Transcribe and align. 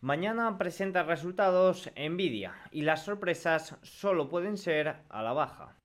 Mañana 0.00 0.58
presenta 0.58 1.02
resultados 1.02 1.90
Nvidia 1.96 2.54
y 2.70 2.82
las 2.82 3.04
sorpresas 3.04 3.76
solo 3.82 4.28
pueden 4.28 4.56
ser 4.56 4.94
a 5.08 5.22
la 5.24 5.32
baja. 5.32 5.76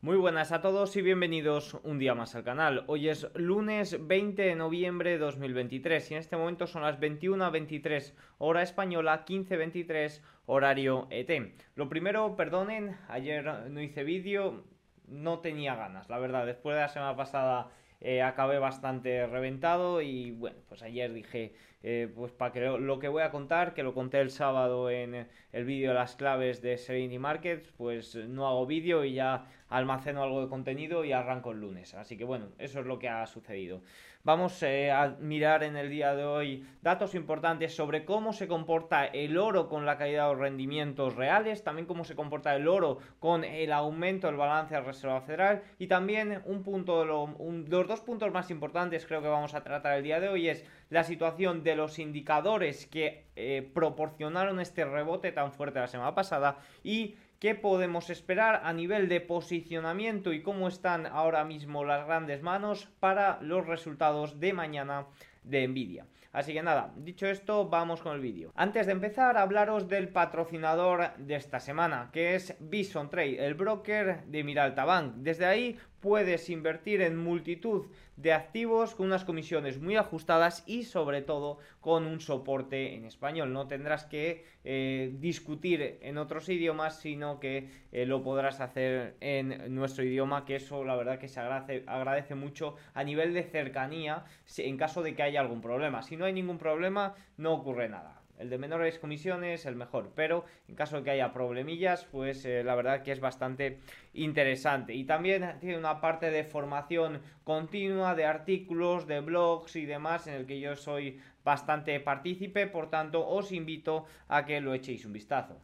Muy 0.00 0.16
buenas 0.16 0.52
a 0.52 0.60
todos 0.60 0.96
y 0.96 1.02
bienvenidos 1.02 1.74
un 1.82 1.98
día 1.98 2.14
más 2.14 2.36
al 2.36 2.44
canal. 2.44 2.84
Hoy 2.86 3.08
es 3.08 3.26
lunes 3.34 4.06
20 4.06 4.40
de 4.40 4.54
noviembre 4.54 5.10
de 5.10 5.18
2023 5.18 6.12
y 6.12 6.14
en 6.14 6.20
este 6.20 6.36
momento 6.36 6.68
son 6.68 6.82
las 6.82 7.00
21.23 7.00 8.14
hora 8.38 8.62
española, 8.62 9.24
15.23 9.26 10.22
horario 10.46 11.08
ET. 11.10 11.30
Lo 11.74 11.88
primero, 11.88 12.36
perdonen, 12.36 12.96
ayer 13.08 13.44
no 13.70 13.82
hice 13.82 14.04
vídeo, 14.04 14.64
no 15.10 15.40
tenía 15.40 15.74
ganas, 15.74 16.08
la 16.08 16.18
verdad. 16.18 16.46
Después 16.46 16.74
de 16.76 16.82
la 16.82 16.88
semana 16.88 17.16
pasada 17.16 17.68
eh, 18.00 18.22
acabé 18.22 18.58
bastante 18.58 19.26
reventado 19.26 20.00
y 20.02 20.30
bueno, 20.32 20.58
pues 20.68 20.82
ayer 20.82 21.12
dije, 21.12 21.54
eh, 21.82 22.12
pues 22.14 22.32
para 22.32 22.52
que 22.52 22.60
lo, 22.60 22.98
que 22.98 23.08
voy 23.08 23.22
a 23.22 23.30
contar, 23.30 23.74
que 23.74 23.82
lo 23.82 23.94
conté 23.94 24.20
el 24.20 24.30
sábado 24.30 24.90
en 24.90 25.28
el 25.52 25.64
vídeo 25.64 25.90
de 25.90 25.94
las 25.94 26.16
claves 26.16 26.60
de 26.60 26.76
Serenity 26.76 27.18
Markets, 27.18 27.72
pues 27.76 28.16
no 28.16 28.48
hago 28.48 28.66
vídeo 28.66 29.04
y 29.04 29.14
ya 29.14 29.46
almaceno 29.68 30.22
algo 30.22 30.40
de 30.40 30.48
contenido 30.48 31.04
y 31.04 31.12
arranco 31.12 31.52
el 31.52 31.60
lunes. 31.60 31.94
Así 31.94 32.16
que 32.16 32.24
bueno, 32.24 32.46
eso 32.58 32.80
es 32.80 32.86
lo 32.86 32.98
que 32.98 33.08
ha 33.08 33.26
sucedido. 33.26 33.82
Vamos 34.24 34.62
eh, 34.62 34.90
a 34.90 35.16
mirar 35.20 35.62
en 35.62 35.76
el 35.76 35.88
día 35.88 36.14
de 36.14 36.24
hoy 36.24 36.66
datos 36.82 37.14
importantes 37.14 37.74
sobre 37.74 38.04
cómo 38.04 38.32
se 38.32 38.48
comporta 38.48 39.06
el 39.06 39.38
oro 39.38 39.68
con 39.68 39.86
la 39.86 39.96
caída 39.96 40.24
de 40.24 40.32
los 40.32 40.40
rendimientos 40.40 41.14
reales, 41.14 41.62
también 41.62 41.86
cómo 41.86 42.04
se 42.04 42.16
comporta 42.16 42.54
el 42.54 42.66
oro 42.66 42.98
con 43.20 43.44
el 43.44 43.72
aumento 43.72 44.26
del 44.26 44.36
balance 44.36 44.74
de 44.74 44.80
Reserva 44.80 45.20
Federal 45.20 45.62
y 45.78 45.86
también 45.86 46.42
un 46.44 46.62
punto, 46.62 47.04
los 47.04 47.88
dos 47.88 48.00
puntos 48.00 48.32
más 48.32 48.50
importantes 48.50 49.06
creo 49.06 49.22
que 49.22 49.28
vamos 49.28 49.54
a 49.54 49.62
tratar 49.62 49.96
el 49.96 50.02
día 50.02 50.20
de 50.20 50.28
hoy 50.28 50.48
es 50.48 50.64
la 50.90 51.04
situación 51.04 51.62
de 51.62 51.67
los 51.76 51.98
indicadores 51.98 52.86
que 52.86 53.26
eh, 53.36 53.68
proporcionaron 53.74 54.60
este 54.60 54.84
rebote 54.84 55.32
tan 55.32 55.52
fuerte 55.52 55.80
la 55.80 55.88
semana 55.88 56.14
pasada 56.14 56.58
y 56.82 57.16
qué 57.38 57.54
podemos 57.54 58.10
esperar 58.10 58.62
a 58.64 58.72
nivel 58.72 59.08
de 59.08 59.20
posicionamiento 59.20 60.32
y 60.32 60.42
cómo 60.42 60.68
están 60.68 61.06
ahora 61.06 61.44
mismo 61.44 61.84
las 61.84 62.06
grandes 62.06 62.42
manos 62.42 62.88
para 63.00 63.38
los 63.42 63.66
resultados 63.66 64.40
de 64.40 64.52
mañana 64.52 65.06
de 65.44 65.66
Nvidia. 65.66 66.06
Así 66.32 66.52
que 66.52 66.62
nada, 66.62 66.92
dicho 66.96 67.26
esto, 67.26 67.68
vamos 67.68 68.02
con 68.02 68.14
el 68.14 68.20
vídeo. 68.20 68.52
Antes 68.54 68.86
de 68.86 68.92
empezar, 68.92 69.38
hablaros 69.38 69.88
del 69.88 70.08
patrocinador 70.08 71.16
de 71.16 71.36
esta 71.36 71.58
semana, 71.58 72.10
que 72.12 72.34
es 72.34 72.54
Bison 72.60 73.08
Trade, 73.08 73.44
el 73.46 73.54
broker 73.54 74.24
de 74.26 74.44
Miralta 74.44 74.84
Bank. 74.84 75.14
Desde 75.16 75.46
ahí 75.46 75.78
puedes 76.00 76.48
invertir 76.50 77.02
en 77.02 77.16
multitud 77.16 77.86
de 78.16 78.32
activos 78.32 78.94
con 78.94 79.06
unas 79.06 79.24
comisiones 79.24 79.80
muy 79.80 79.96
ajustadas 79.96 80.64
y 80.66 80.84
sobre 80.84 81.22
todo 81.22 81.58
con 81.80 82.06
un 82.06 82.20
soporte 82.20 82.94
en 82.94 83.04
español. 83.04 83.52
No 83.52 83.68
tendrás 83.68 84.04
que 84.04 84.44
eh, 84.64 85.12
discutir 85.18 85.98
en 86.02 86.18
otros 86.18 86.48
idiomas, 86.48 86.98
sino 87.00 87.40
que 87.40 87.70
eh, 87.92 88.06
lo 88.06 88.22
podrás 88.22 88.60
hacer 88.60 89.16
en 89.20 89.74
nuestro 89.74 90.04
idioma, 90.04 90.44
que 90.44 90.56
eso 90.56 90.84
la 90.84 90.96
verdad 90.96 91.18
que 91.18 91.28
se 91.28 91.40
agradece, 91.40 91.84
agradece 91.86 92.34
mucho 92.34 92.76
a 92.94 93.04
nivel 93.04 93.34
de 93.34 93.44
cercanía 93.44 94.24
en 94.56 94.76
caso 94.76 95.02
de 95.02 95.14
que 95.14 95.22
haya 95.22 95.40
algún 95.40 95.60
problema. 95.60 96.02
Si 96.02 96.16
no 96.16 96.24
hay 96.24 96.32
ningún 96.32 96.58
problema, 96.58 97.14
no 97.36 97.52
ocurre 97.52 97.88
nada. 97.88 98.17
El 98.38 98.50
de 98.50 98.58
menores 98.58 98.98
comisiones, 98.98 99.66
el 99.66 99.76
mejor. 99.76 100.12
Pero 100.14 100.44
en 100.68 100.74
caso 100.74 100.96
de 100.96 101.02
que 101.02 101.10
haya 101.10 101.32
problemillas, 101.32 102.04
pues 102.04 102.44
eh, 102.44 102.62
la 102.64 102.74
verdad 102.74 103.02
que 103.02 103.12
es 103.12 103.20
bastante 103.20 103.80
interesante. 104.14 104.94
Y 104.94 105.04
también 105.04 105.56
tiene 105.60 105.78
una 105.78 106.00
parte 106.00 106.30
de 106.30 106.44
formación 106.44 107.20
continua, 107.44 108.14
de 108.14 108.26
artículos, 108.26 109.06
de 109.06 109.20
blogs 109.20 109.76
y 109.76 109.86
demás, 109.86 110.26
en 110.26 110.34
el 110.34 110.46
que 110.46 110.60
yo 110.60 110.76
soy 110.76 111.20
bastante 111.44 111.98
partícipe. 112.00 112.66
Por 112.66 112.90
tanto, 112.90 113.26
os 113.26 113.52
invito 113.52 114.04
a 114.28 114.44
que 114.44 114.60
lo 114.60 114.74
echéis 114.74 115.04
un 115.04 115.12
vistazo. 115.12 115.60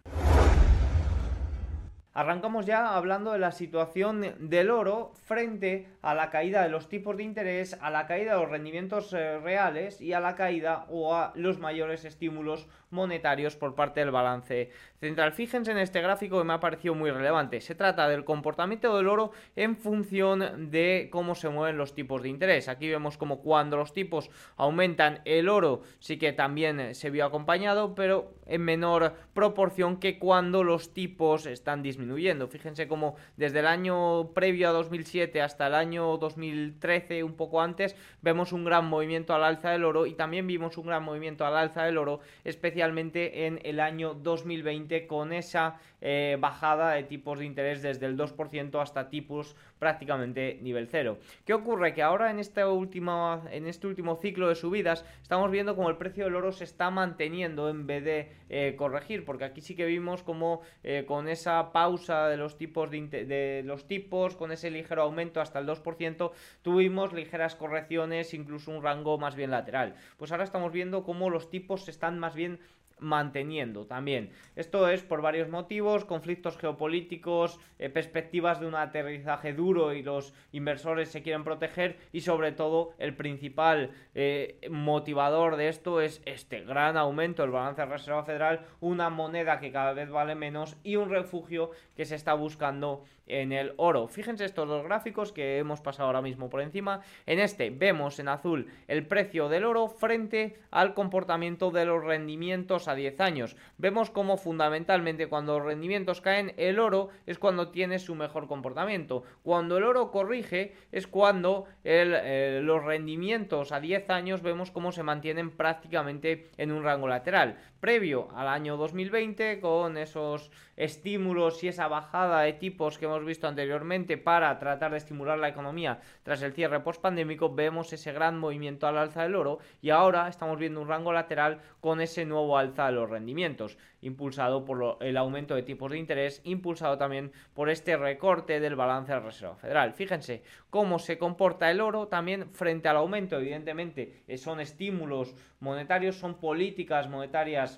Arrancamos 2.16 2.64
ya 2.64 2.94
hablando 2.94 3.32
de 3.32 3.40
la 3.40 3.50
situación 3.50 4.36
del 4.38 4.70
oro 4.70 5.10
frente 5.24 5.88
a 6.00 6.14
la 6.14 6.30
caída 6.30 6.62
de 6.62 6.68
los 6.68 6.88
tipos 6.88 7.16
de 7.16 7.24
interés, 7.24 7.76
a 7.80 7.90
la 7.90 8.06
caída 8.06 8.34
de 8.34 8.40
los 8.40 8.50
rendimientos 8.50 9.12
eh, 9.12 9.40
reales 9.40 10.00
y 10.00 10.12
a 10.12 10.20
la 10.20 10.36
caída 10.36 10.86
o 10.90 11.16
a 11.16 11.32
los 11.34 11.58
mayores 11.58 12.04
estímulos 12.04 12.68
monetarios 12.90 13.56
por 13.56 13.74
parte 13.74 13.98
del 13.98 14.12
balance 14.12 14.70
central. 15.00 15.32
Fíjense 15.32 15.72
en 15.72 15.78
este 15.78 16.00
gráfico 16.00 16.38
que 16.38 16.44
me 16.44 16.52
ha 16.52 16.60
parecido 16.60 16.94
muy 16.94 17.10
relevante. 17.10 17.60
Se 17.60 17.74
trata 17.74 18.08
del 18.08 18.24
comportamiento 18.24 18.96
del 18.96 19.08
oro 19.08 19.32
en 19.56 19.76
función 19.76 20.70
de 20.70 21.08
cómo 21.10 21.34
se 21.34 21.48
mueven 21.48 21.76
los 21.76 21.96
tipos 21.96 22.22
de 22.22 22.28
interés. 22.28 22.68
Aquí 22.68 22.88
vemos 22.88 23.18
como 23.18 23.40
cuando 23.40 23.76
los 23.76 23.92
tipos 23.92 24.30
aumentan, 24.56 25.20
el 25.24 25.48
oro 25.48 25.82
sí 25.98 26.16
que 26.16 26.32
también 26.32 26.94
se 26.94 27.10
vio 27.10 27.26
acompañado, 27.26 27.96
pero 27.96 28.34
en 28.46 28.62
menor 28.62 29.14
proporción 29.32 29.96
que 29.98 30.20
cuando 30.20 30.62
los 30.62 30.94
tipos 30.94 31.46
están 31.46 31.82
disminuyendo. 31.82 32.03
Fíjense 32.48 32.88
como 32.88 33.16
desde 33.36 33.60
el 33.60 33.66
año 33.66 34.30
previo 34.34 34.68
a 34.68 34.72
2007 34.72 35.40
hasta 35.40 35.66
el 35.66 35.74
año 35.74 36.16
2013, 36.18 37.22
un 37.22 37.34
poco 37.34 37.60
antes, 37.60 37.96
vemos 38.22 38.52
un 38.52 38.64
gran 38.64 38.86
movimiento 38.86 39.34
al 39.34 39.44
alza 39.44 39.70
del 39.70 39.84
oro 39.84 40.06
y 40.06 40.14
también 40.14 40.46
vimos 40.46 40.76
un 40.78 40.86
gran 40.86 41.02
movimiento 41.02 41.46
al 41.46 41.56
alza 41.56 41.84
del 41.84 41.98
oro, 41.98 42.20
especialmente 42.44 43.46
en 43.46 43.60
el 43.64 43.80
año 43.80 44.14
2020 44.14 45.06
con 45.06 45.32
esa 45.32 45.80
eh, 46.06 46.36
bajada 46.38 46.92
de 46.92 47.02
tipos 47.02 47.38
de 47.38 47.46
interés 47.46 47.80
desde 47.80 48.04
el 48.04 48.18
2% 48.18 48.80
hasta 48.80 49.08
tipos 49.08 49.56
prácticamente 49.78 50.58
nivel 50.60 50.86
cero. 50.86 51.16
¿Qué 51.46 51.54
ocurre? 51.54 51.94
Que 51.94 52.02
ahora 52.02 52.30
en, 52.30 52.38
esta 52.38 52.68
última, 52.68 53.42
en 53.50 53.66
este 53.66 53.86
último 53.86 54.16
ciclo 54.16 54.48
de 54.48 54.54
subidas 54.54 55.04
estamos 55.22 55.50
viendo 55.50 55.74
como 55.74 55.88
el 55.88 55.96
precio 55.96 56.24
del 56.24 56.34
oro 56.36 56.52
se 56.52 56.64
está 56.64 56.90
manteniendo 56.90 57.70
en 57.70 57.86
vez 57.86 58.04
de 58.04 58.32
eh, 58.50 58.74
corregir, 58.76 59.24
porque 59.24 59.44
aquí 59.44 59.62
sí 59.62 59.74
que 59.74 59.86
vimos 59.86 60.22
como 60.22 60.60
eh, 60.82 61.04
con 61.06 61.26
esa 61.26 61.72
pausa 61.72 62.28
de 62.28 62.36
los 62.36 62.58
tipos 62.58 62.90
de, 62.90 63.06
de 63.08 63.62
los 63.64 63.88
tipos, 63.88 64.36
con 64.36 64.52
ese 64.52 64.70
ligero 64.70 65.02
aumento 65.02 65.40
hasta 65.40 65.58
el 65.58 65.66
2%, 65.66 66.32
tuvimos 66.60 67.14
ligeras 67.14 67.56
correcciones, 67.56 68.34
incluso 68.34 68.70
un 68.70 68.82
rango 68.82 69.16
más 69.16 69.36
bien 69.36 69.50
lateral. 69.50 69.94
Pues 70.18 70.32
ahora 70.32 70.44
estamos 70.44 70.70
viendo 70.70 71.02
cómo 71.02 71.30
los 71.30 71.48
tipos 71.48 71.86
se 71.86 71.90
están 71.90 72.18
más 72.18 72.34
bien 72.34 72.60
manteniendo 72.98 73.86
también. 73.86 74.30
Esto 74.56 74.88
es 74.88 75.02
por 75.02 75.22
varios 75.22 75.48
motivos, 75.48 76.04
conflictos 76.04 76.56
geopolíticos, 76.58 77.60
eh, 77.78 77.90
perspectivas 77.90 78.60
de 78.60 78.66
un 78.66 78.74
aterrizaje 78.74 79.52
duro 79.52 79.92
y 79.92 80.02
los 80.02 80.32
inversores 80.52 81.10
se 81.10 81.22
quieren 81.22 81.44
proteger 81.44 81.98
y 82.12 82.20
sobre 82.20 82.52
todo 82.52 82.94
el 82.98 83.14
principal 83.14 83.90
eh, 84.14 84.58
motivador 84.70 85.56
de 85.56 85.68
esto 85.68 86.00
es 86.00 86.22
este 86.24 86.60
gran 86.60 86.96
aumento 86.96 87.42
del 87.42 87.50
balance 87.50 87.82
de 87.82 87.88
Reserva 87.88 88.24
Federal, 88.24 88.66
una 88.80 89.10
moneda 89.10 89.60
que 89.60 89.72
cada 89.72 89.92
vez 89.92 90.10
vale 90.10 90.34
menos 90.34 90.76
y 90.82 90.96
un 90.96 91.10
refugio 91.10 91.70
que 91.96 92.04
se 92.04 92.14
está 92.14 92.34
buscando 92.34 93.04
en 93.26 93.52
el 93.52 93.74
oro. 93.76 94.08
Fíjense 94.08 94.44
estos 94.44 94.68
dos 94.68 94.84
gráficos 94.84 95.32
que 95.32 95.58
hemos 95.58 95.80
pasado 95.80 96.06
ahora 96.06 96.22
mismo 96.22 96.50
por 96.50 96.60
encima. 96.60 97.00
En 97.26 97.38
este 97.38 97.70
vemos 97.70 98.18
en 98.18 98.28
azul 98.28 98.68
el 98.88 99.06
precio 99.06 99.48
del 99.48 99.64
oro 99.64 99.88
frente 99.88 100.58
al 100.70 100.94
comportamiento 100.94 101.70
de 101.70 101.84
los 101.84 102.04
rendimientos 102.04 102.88
a 102.88 102.94
10 102.94 103.20
años. 103.20 103.56
Vemos 103.78 104.10
como 104.10 104.36
fundamentalmente 104.36 105.28
cuando 105.28 105.58
los 105.58 105.66
rendimientos 105.66 106.20
caen, 106.20 106.54
el 106.56 106.78
oro 106.78 107.08
es 107.26 107.38
cuando 107.38 107.70
tiene 107.70 107.98
su 107.98 108.14
mejor 108.14 108.46
comportamiento. 108.46 109.22
Cuando 109.42 109.78
el 109.78 109.84
oro 109.84 110.10
corrige 110.10 110.74
es 110.92 111.06
cuando 111.06 111.66
eh, 111.84 112.60
los 112.62 112.84
rendimientos 112.84 113.72
a 113.72 113.80
10 113.80 114.10
años 114.10 114.42
vemos 114.42 114.70
cómo 114.70 114.92
se 114.92 115.02
mantienen 115.02 115.50
prácticamente 115.50 116.50
en 116.56 116.72
un 116.72 116.82
rango 116.82 117.08
lateral. 117.08 117.58
Previo 117.84 118.28
al 118.34 118.48
año 118.48 118.78
2020 118.78 119.60
con 119.60 119.98
esos 119.98 120.50
estímulos 120.74 121.62
y 121.62 121.68
esa 121.68 121.86
bajada 121.86 122.40
de 122.40 122.54
tipos 122.54 122.96
que 122.96 123.04
hemos 123.04 123.22
visto 123.26 123.46
anteriormente 123.46 124.16
para 124.16 124.58
tratar 124.58 124.92
de 124.92 124.96
estimular 124.96 125.38
la 125.38 125.50
economía 125.50 126.00
tras 126.22 126.40
el 126.40 126.54
cierre 126.54 126.80
post-pandémico, 126.80 127.54
vemos 127.54 127.92
ese 127.92 128.12
gran 128.12 128.38
movimiento 128.38 128.86
al 128.86 128.96
alza 128.96 129.22
del 129.22 129.34
oro 129.34 129.58
y 129.82 129.90
ahora 129.90 130.28
estamos 130.28 130.58
viendo 130.58 130.80
un 130.80 130.88
rango 130.88 131.12
lateral 131.12 131.60
con 131.82 132.00
ese 132.00 132.24
nuevo 132.24 132.56
alza 132.56 132.86
de 132.86 132.92
los 132.92 133.10
rendimientos, 133.10 133.76
impulsado 134.00 134.64
por 134.64 134.96
el 135.00 135.16
aumento 135.18 135.54
de 135.54 135.62
tipos 135.62 135.90
de 135.90 135.98
interés, 135.98 136.40
impulsado 136.44 136.96
también 136.96 137.32
por 137.52 137.68
este 137.68 137.98
recorte 137.98 138.60
del 138.60 138.76
balance 138.76 139.12
de 139.12 139.18
la 139.18 139.26
Reserva 139.26 139.56
Federal. 139.56 139.92
Fíjense 139.92 140.42
cómo 140.70 140.98
se 140.98 141.18
comporta 141.18 141.70
el 141.70 141.82
oro 141.82 142.08
también 142.08 142.50
frente 142.52 142.88
al 142.88 142.96
aumento, 142.96 143.36
evidentemente 143.38 144.24
eh, 144.26 144.38
son 144.38 144.60
estímulos 144.60 145.34
monetarios, 145.60 146.16
son 146.16 146.34
políticas 146.34 147.08
monetarias 147.08 147.73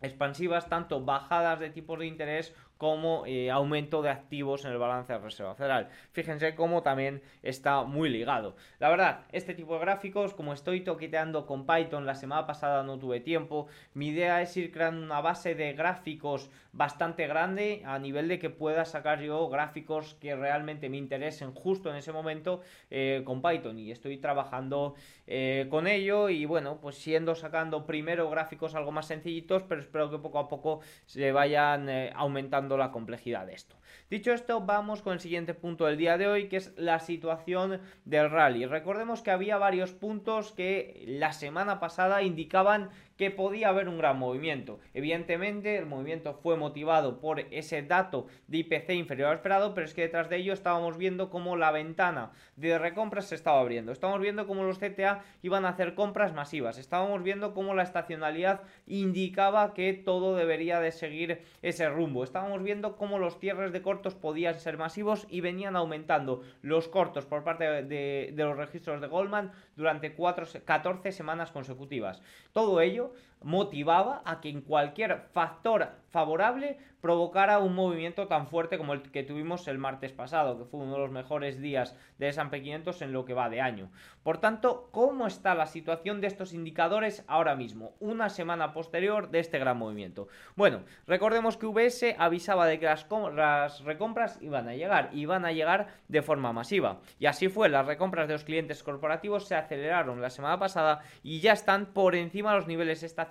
expansivas, 0.00 0.68
tanto 0.68 1.04
bajadas 1.04 1.60
de 1.60 1.70
tipos 1.70 1.98
de 1.98 2.06
interés 2.06 2.54
como 2.78 3.24
eh, 3.26 3.50
aumento 3.50 4.02
de 4.02 4.10
activos 4.10 4.64
en 4.64 4.72
el 4.72 4.78
balance 4.78 5.12
de 5.12 5.18
reserva 5.18 5.54
federal. 5.54 5.88
Fíjense 6.12 6.54
cómo 6.54 6.82
también 6.82 7.22
está 7.42 7.84
muy 7.84 8.10
ligado. 8.10 8.56
La 8.78 8.90
verdad, 8.90 9.20
este 9.32 9.54
tipo 9.54 9.74
de 9.74 9.80
gráficos, 9.80 10.34
como 10.34 10.52
estoy 10.52 10.82
toqueteando 10.82 11.46
con 11.46 11.66
Python, 11.66 12.04
la 12.04 12.14
semana 12.14 12.46
pasada 12.46 12.82
no 12.82 12.98
tuve 12.98 13.20
tiempo, 13.20 13.68
mi 13.94 14.08
idea 14.08 14.42
es 14.42 14.56
ir 14.56 14.72
creando 14.72 15.02
una 15.02 15.20
base 15.20 15.54
de 15.54 15.72
gráficos 15.72 16.50
bastante 16.72 17.26
grande 17.26 17.82
a 17.86 17.98
nivel 17.98 18.28
de 18.28 18.38
que 18.38 18.50
pueda 18.50 18.84
sacar 18.84 19.20
yo 19.20 19.48
gráficos 19.48 20.14
que 20.20 20.36
realmente 20.36 20.90
me 20.90 20.98
interesen 20.98 21.52
justo 21.54 21.90
en 21.90 21.96
ese 21.96 22.12
momento 22.12 22.60
eh, 22.90 23.22
con 23.24 23.40
Python 23.40 23.78
y 23.78 23.90
estoy 23.90 24.18
trabajando 24.18 24.94
eh, 25.26 25.66
con 25.70 25.86
ello 25.86 26.28
y 26.28 26.44
bueno, 26.44 26.78
pues 26.80 26.96
siendo 26.96 27.34
sacando 27.34 27.86
primero 27.86 28.30
gráficos 28.30 28.74
algo 28.74 28.92
más 28.92 29.06
sencillitos, 29.06 29.62
pero 29.62 29.80
espero 29.80 30.10
que 30.10 30.18
poco 30.18 30.38
a 30.38 30.48
poco 30.48 30.80
se 31.06 31.32
vayan 31.32 31.88
aumentando 32.14 32.76
la 32.76 32.90
complejidad 32.90 33.46
de 33.46 33.54
esto. 33.54 33.76
Dicho 34.08 34.32
esto, 34.32 34.60
vamos 34.60 35.02
con 35.02 35.14
el 35.14 35.20
siguiente 35.20 35.52
punto 35.52 35.86
del 35.86 35.96
día 35.96 36.16
de 36.16 36.28
hoy, 36.28 36.48
que 36.48 36.58
es 36.58 36.72
la 36.76 37.00
situación 37.00 37.80
del 38.04 38.30
rally. 38.30 38.64
Recordemos 38.64 39.20
que 39.22 39.32
había 39.32 39.58
varios 39.58 39.92
puntos 39.92 40.52
que 40.52 41.02
la 41.06 41.32
semana 41.32 41.80
pasada 41.80 42.22
indicaban 42.22 42.90
que 43.16 43.30
podía 43.30 43.68
haber 43.68 43.88
un 43.88 43.98
gran 43.98 44.18
movimiento. 44.18 44.78
Evidentemente, 44.94 45.76
el 45.76 45.86
movimiento 45.86 46.34
fue 46.34 46.56
motivado 46.56 47.18
por 47.18 47.40
ese 47.40 47.82
dato 47.82 48.26
de 48.46 48.58
IPC 48.58 48.90
inferior 48.90 49.30
al 49.30 49.36
esperado, 49.36 49.74
pero 49.74 49.86
es 49.86 49.94
que 49.94 50.02
detrás 50.02 50.28
de 50.28 50.36
ello 50.36 50.52
estábamos 50.52 50.98
viendo 50.98 51.30
cómo 51.30 51.56
la 51.56 51.70
ventana 51.70 52.32
de 52.56 52.78
recompras 52.78 53.26
se 53.26 53.34
estaba 53.34 53.60
abriendo. 53.60 53.90
Estábamos 53.90 54.20
viendo 54.20 54.46
cómo 54.46 54.64
los 54.64 54.78
CTA 54.78 55.15
iban 55.42 55.64
a 55.64 55.70
hacer 55.70 55.94
compras 55.94 56.34
masivas. 56.34 56.78
Estábamos 56.78 57.22
viendo 57.22 57.54
cómo 57.54 57.74
la 57.74 57.82
estacionalidad 57.82 58.62
indicaba 58.86 59.74
que 59.74 59.92
todo 59.92 60.36
debería 60.36 60.80
de 60.80 60.92
seguir 60.92 61.42
ese 61.62 61.88
rumbo. 61.88 62.24
Estábamos 62.24 62.62
viendo 62.62 62.96
cómo 62.96 63.18
los 63.18 63.38
cierres 63.38 63.72
de 63.72 63.82
cortos 63.82 64.14
podían 64.14 64.58
ser 64.58 64.78
masivos 64.78 65.26
y 65.30 65.40
venían 65.40 65.76
aumentando 65.76 66.42
los 66.62 66.88
cortos 66.88 67.26
por 67.26 67.44
parte 67.44 67.64
de, 67.64 68.32
de 68.32 68.44
los 68.44 68.56
registros 68.56 69.00
de 69.00 69.06
Goldman 69.06 69.52
durante 69.76 70.14
4, 70.14 70.46
14 70.64 71.12
semanas 71.12 71.50
consecutivas. 71.50 72.22
Todo 72.52 72.80
ello 72.80 73.12
motivaba 73.42 74.22
a 74.24 74.40
que 74.40 74.48
en 74.48 74.60
cualquier 74.60 75.28
factor 75.32 75.90
favorable 76.08 76.78
provocara 77.00 77.58
un 77.58 77.74
movimiento 77.74 78.26
tan 78.26 78.48
fuerte 78.48 78.78
como 78.78 78.94
el 78.94 79.02
que 79.02 79.22
tuvimos 79.22 79.68
el 79.68 79.78
martes 79.78 80.12
pasado, 80.12 80.58
que 80.58 80.64
fue 80.64 80.80
uno 80.80 80.94
de 80.94 80.98
los 80.98 81.10
mejores 81.10 81.60
días 81.60 81.94
de 82.18 82.28
S&P 82.28 82.62
500 82.62 83.02
en 83.02 83.12
lo 83.12 83.24
que 83.24 83.34
va 83.34 83.50
de 83.50 83.60
año. 83.60 83.90
Por 84.22 84.38
tanto, 84.38 84.88
¿cómo 84.90 85.26
está 85.26 85.54
la 85.54 85.66
situación 85.66 86.20
de 86.20 86.26
estos 86.26 86.52
indicadores 86.52 87.22
ahora 87.28 87.54
mismo, 87.54 87.94
una 88.00 88.30
semana 88.30 88.72
posterior 88.72 89.30
de 89.30 89.40
este 89.40 89.58
gran 89.58 89.76
movimiento? 89.76 90.26
Bueno, 90.56 90.82
recordemos 91.06 91.56
que 91.56 91.66
VS 91.66 92.16
avisaba 92.18 92.66
de 92.66 92.80
que 92.80 92.86
las, 92.86 93.06
las 93.34 93.84
recompras 93.84 94.38
iban 94.40 94.68
a 94.68 94.74
llegar, 94.74 95.10
iban 95.12 95.44
a 95.44 95.52
llegar 95.52 95.88
de 96.08 96.22
forma 96.22 96.52
masiva. 96.52 97.00
Y 97.18 97.26
así 97.26 97.48
fue, 97.48 97.68
las 97.68 97.86
recompras 97.86 98.26
de 98.26 98.34
los 98.34 98.44
clientes 98.44 98.82
corporativos 98.82 99.46
se 99.46 99.54
aceleraron 99.54 100.22
la 100.22 100.30
semana 100.30 100.58
pasada 100.58 101.02
y 101.22 101.40
ya 101.40 101.52
están 101.52 101.86
por 101.86 102.16
encima 102.16 102.50
de 102.52 102.56
los 102.56 102.66
niveles 102.66 103.02
estacionales 103.02 103.25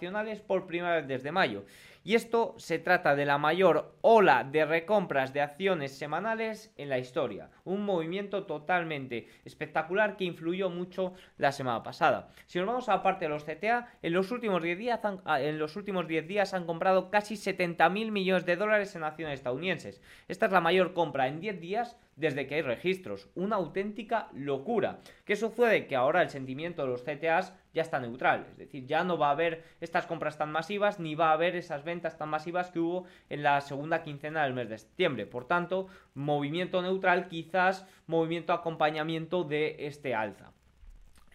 por 0.48 0.68
primera 0.68 0.96
vez 0.96 1.08
desde 1.08 1.32
mayo. 1.32 1.66
Y 2.04 2.14
esto 2.14 2.54
se 2.58 2.78
trata 2.78 3.16
de 3.16 3.26
la 3.26 3.40
mayor 3.40 3.96
ola 4.02 4.44
de 4.44 4.64
recompras 4.64 5.34
de 5.34 5.42
acciones 5.42 5.98
semanales 5.98 6.72
en 6.78 6.88
la 6.88 7.00
historia. 7.00 7.50
Un 7.64 7.84
movimiento 7.84 8.46
totalmente 8.46 9.28
espectacular 9.44 10.16
que 10.16 10.26
influyó 10.26 10.70
mucho 10.70 11.14
la 11.40 11.52
semana 11.52 11.82
pasada. 11.82 12.30
Si 12.46 12.60
nos 12.60 12.68
vamos 12.68 12.90
a 12.90 12.98
la 12.98 13.04
parte 13.04 13.26
de 13.26 13.30
los 13.30 13.44
CTA, 13.44 13.88
en 14.04 14.14
los 14.14 14.30
últimos 14.30 14.62
10 14.62 14.78
días 14.78 15.04
han, 15.04 15.22
ah, 15.26 15.42
en 15.42 15.58
los 15.58 15.76
últimos 15.76 16.08
10 16.08 16.28
días 16.28 16.54
han 16.54 16.68
comprado 16.68 17.10
casi 17.10 17.38
70 17.38 17.90
mil 17.90 18.12
millones 18.12 18.46
de 18.46 18.56
dólares 18.56 18.96
en 18.96 19.04
acciones 19.04 19.40
estadounidenses. 19.40 20.00
Esta 20.28 20.46
es 20.46 20.52
la 20.52 20.62
mayor 20.62 20.94
compra 20.94 21.28
en 21.28 21.40
10 21.40 21.60
días 21.60 21.98
desde 22.16 22.48
que 22.48 22.56
hay 22.56 22.62
registros. 22.62 23.30
Una 23.36 23.58
auténtica 23.58 24.30
locura. 24.34 25.00
¿Qué 25.26 25.36
sucede? 25.36 25.88
Que 25.88 25.96
ahora 25.96 26.22
el 26.22 26.30
sentimiento 26.30 26.82
de 26.82 26.88
los 26.88 27.04
CTAs 27.04 27.54
ya 27.74 27.82
está 27.82 28.00
neutral. 28.00 28.48
Es 28.52 28.58
decir, 28.58 28.86
ya 28.86 29.04
no 29.04 29.18
va 29.18 29.28
a 29.28 29.32
haber 29.32 29.64
estas 29.82 30.06
compras 30.06 30.38
tan 30.38 30.52
masivas 30.52 31.00
ni 31.00 31.16
va 31.16 31.30
a 31.30 31.34
haber 31.34 31.56
esas 31.56 31.84
ventas 31.84 32.18
tan 32.18 32.30
masivas 32.30 32.72
que 32.72 32.80
hubo 32.80 33.06
en 33.30 33.44
la 33.44 33.62
segunda 33.62 34.02
quincena 34.02 34.44
del 34.44 34.54
mes 34.54 34.70
de 34.70 34.78
septiembre. 34.78 35.26
Por 35.26 35.46
tanto, 35.46 35.88
movimiento 36.14 36.82
neutral, 36.82 37.28
quizás 37.28 37.86
movimiento 38.08 38.54
acompañamiento 38.54 39.44
de 39.44 39.76
este 39.80 40.16
alza. 40.16 40.55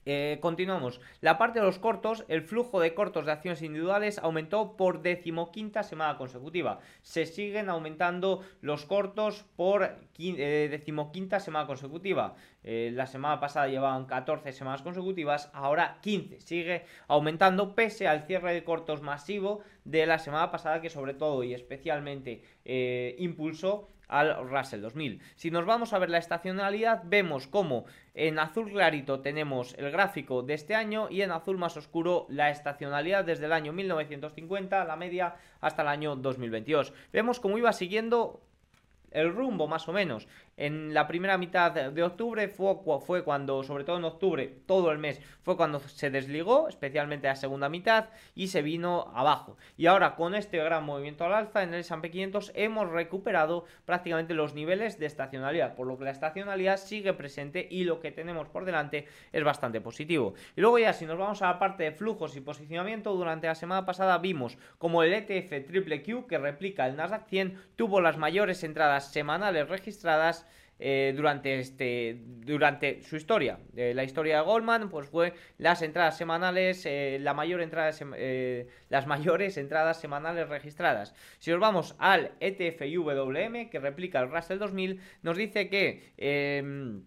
Eh, 0.06 0.38
continuamos. 0.40 1.00
La 1.20 1.36
parte 1.36 1.60
de 1.60 1.66
los 1.66 1.78
cortos, 1.78 2.24
el 2.28 2.42
flujo 2.42 2.80
de 2.80 2.94
cortos 2.94 3.26
de 3.26 3.32
acciones 3.32 3.60
individuales 3.60 4.18
aumentó 4.18 4.76
por 4.76 5.02
decimoquinta 5.02 5.82
semana 5.82 6.16
consecutiva. 6.16 6.80
Se 7.02 7.26
siguen 7.26 7.68
aumentando 7.68 8.42
los 8.62 8.86
cortos 8.86 9.44
por 9.56 9.98
eh, 10.18 10.68
decimoquinta 10.70 11.38
semana 11.38 11.66
consecutiva. 11.66 12.34
Eh, 12.64 12.90
la 12.94 13.06
semana 13.06 13.40
pasada 13.40 13.68
llevaban 13.68 14.06
14 14.06 14.52
semanas 14.52 14.80
consecutivas, 14.80 15.50
ahora 15.52 15.98
15. 16.00 16.40
Sigue 16.40 16.86
aumentando 17.06 17.74
pese 17.74 18.08
al 18.08 18.26
cierre 18.26 18.54
de 18.54 18.64
cortos 18.64 19.02
masivo 19.02 19.60
de 19.84 20.06
la 20.06 20.18
semana 20.18 20.50
pasada 20.50 20.80
que 20.80 20.88
sobre 20.88 21.12
todo 21.14 21.44
y 21.44 21.52
especialmente 21.52 22.42
impulsó 23.18 23.88
al 24.10 24.48
Russell 24.48 24.82
2000. 24.82 25.20
Si 25.36 25.50
nos 25.50 25.64
vamos 25.64 25.92
a 25.92 25.98
ver 25.98 26.10
la 26.10 26.18
estacionalidad, 26.18 27.02
vemos 27.04 27.46
como 27.46 27.84
en 28.14 28.38
azul 28.38 28.70
clarito 28.70 29.20
tenemos 29.20 29.74
el 29.78 29.90
gráfico 29.90 30.42
de 30.42 30.54
este 30.54 30.74
año 30.74 31.08
y 31.10 31.22
en 31.22 31.30
azul 31.30 31.56
más 31.56 31.76
oscuro 31.76 32.26
la 32.28 32.50
estacionalidad 32.50 33.24
desde 33.24 33.46
el 33.46 33.52
año 33.52 33.72
1950, 33.72 34.84
la 34.84 34.96
media, 34.96 35.36
hasta 35.60 35.82
el 35.82 35.88
año 35.88 36.16
2022. 36.16 36.92
Vemos 37.12 37.40
cómo 37.40 37.56
iba 37.56 37.72
siguiendo 37.72 38.42
el 39.10 39.32
rumbo 39.32 39.66
más 39.66 39.88
o 39.88 39.92
menos. 39.92 40.28
En 40.56 40.92
la 40.92 41.06
primera 41.06 41.38
mitad 41.38 41.72
de 41.72 42.02
octubre 42.02 42.46
fue, 42.48 42.74
fue, 43.00 43.24
cuando, 43.24 43.62
sobre 43.62 43.84
todo 43.84 43.96
en 43.96 44.04
octubre, 44.04 44.46
todo 44.66 44.92
el 44.92 44.98
mes, 44.98 45.20
fue 45.42 45.56
cuando 45.56 45.80
se 45.80 46.10
desligó, 46.10 46.68
especialmente 46.68 47.28
la 47.28 47.36
segunda 47.36 47.70
mitad, 47.70 48.10
y 48.34 48.48
se 48.48 48.60
vino 48.60 49.10
abajo. 49.14 49.56
Y 49.78 49.86
ahora 49.86 50.16
con 50.16 50.34
este 50.34 50.58
gran 50.58 50.84
movimiento 50.84 51.24
al 51.24 51.32
alza 51.32 51.62
en 51.62 51.72
el 51.72 51.80
S&P 51.80 52.10
500 52.10 52.52
hemos 52.54 52.90
recuperado 52.90 53.64
prácticamente 53.86 54.34
los 54.34 54.52
niveles 54.52 54.98
de 54.98 55.06
estacionalidad, 55.06 55.74
por 55.74 55.86
lo 55.86 55.96
que 55.96 56.04
la 56.04 56.10
estacionalidad 56.10 56.76
sigue 56.76 57.14
presente 57.14 57.66
y 57.70 57.84
lo 57.84 58.00
que 58.00 58.12
tenemos 58.12 58.48
por 58.48 58.66
delante 58.66 59.06
es 59.32 59.42
bastante 59.42 59.80
positivo. 59.80 60.34
Y 60.56 60.60
luego 60.60 60.78
ya 60.78 60.92
si 60.92 61.06
nos 61.06 61.18
vamos 61.18 61.40
a 61.40 61.46
la 61.46 61.58
parte 61.58 61.84
de 61.84 61.92
flujos 61.92 62.36
y 62.36 62.42
posicionamiento, 62.42 63.14
durante 63.14 63.46
la 63.46 63.54
semana 63.54 63.86
pasada 63.86 64.18
vimos 64.18 64.58
como 64.76 65.02
el 65.02 65.14
ETF 65.14 65.66
Triple 65.66 66.02
Q, 66.02 66.26
que 66.26 66.36
replica 66.36 66.86
el 66.86 66.96
Nasdaq 66.96 67.26
100, 67.28 67.58
tuvo 67.76 68.02
las 68.02 68.18
mayores 68.18 68.62
entradas 68.62 68.99
semanales 69.06 69.68
registradas 69.68 70.46
eh, 70.82 71.12
durante, 71.14 71.58
este, 71.58 72.22
durante 72.24 73.02
su 73.02 73.16
historia. 73.16 73.58
Eh, 73.76 73.92
la 73.94 74.02
historia 74.02 74.38
de 74.38 74.44
Goldman 74.44 74.88
pues 74.88 75.08
fue 75.08 75.34
las 75.58 75.82
entradas 75.82 76.16
semanales, 76.16 76.86
eh, 76.86 77.18
la 77.20 77.34
mayor 77.34 77.60
entrada 77.60 77.90
las 78.88 79.06
mayores 79.06 79.58
entradas 79.58 80.00
semanales 80.00 80.48
registradas. 80.48 81.14
Si 81.38 81.50
nos 81.50 81.60
vamos 81.60 81.94
al 81.98 82.32
ETF 82.40 82.80
IWM, 82.80 83.68
que 83.68 83.78
replica 83.78 84.20
el 84.20 84.30
Russell 84.30 84.58
2000, 84.58 85.00
nos 85.22 85.36
dice 85.36 85.68
que 85.68 86.14
em, 86.16 87.02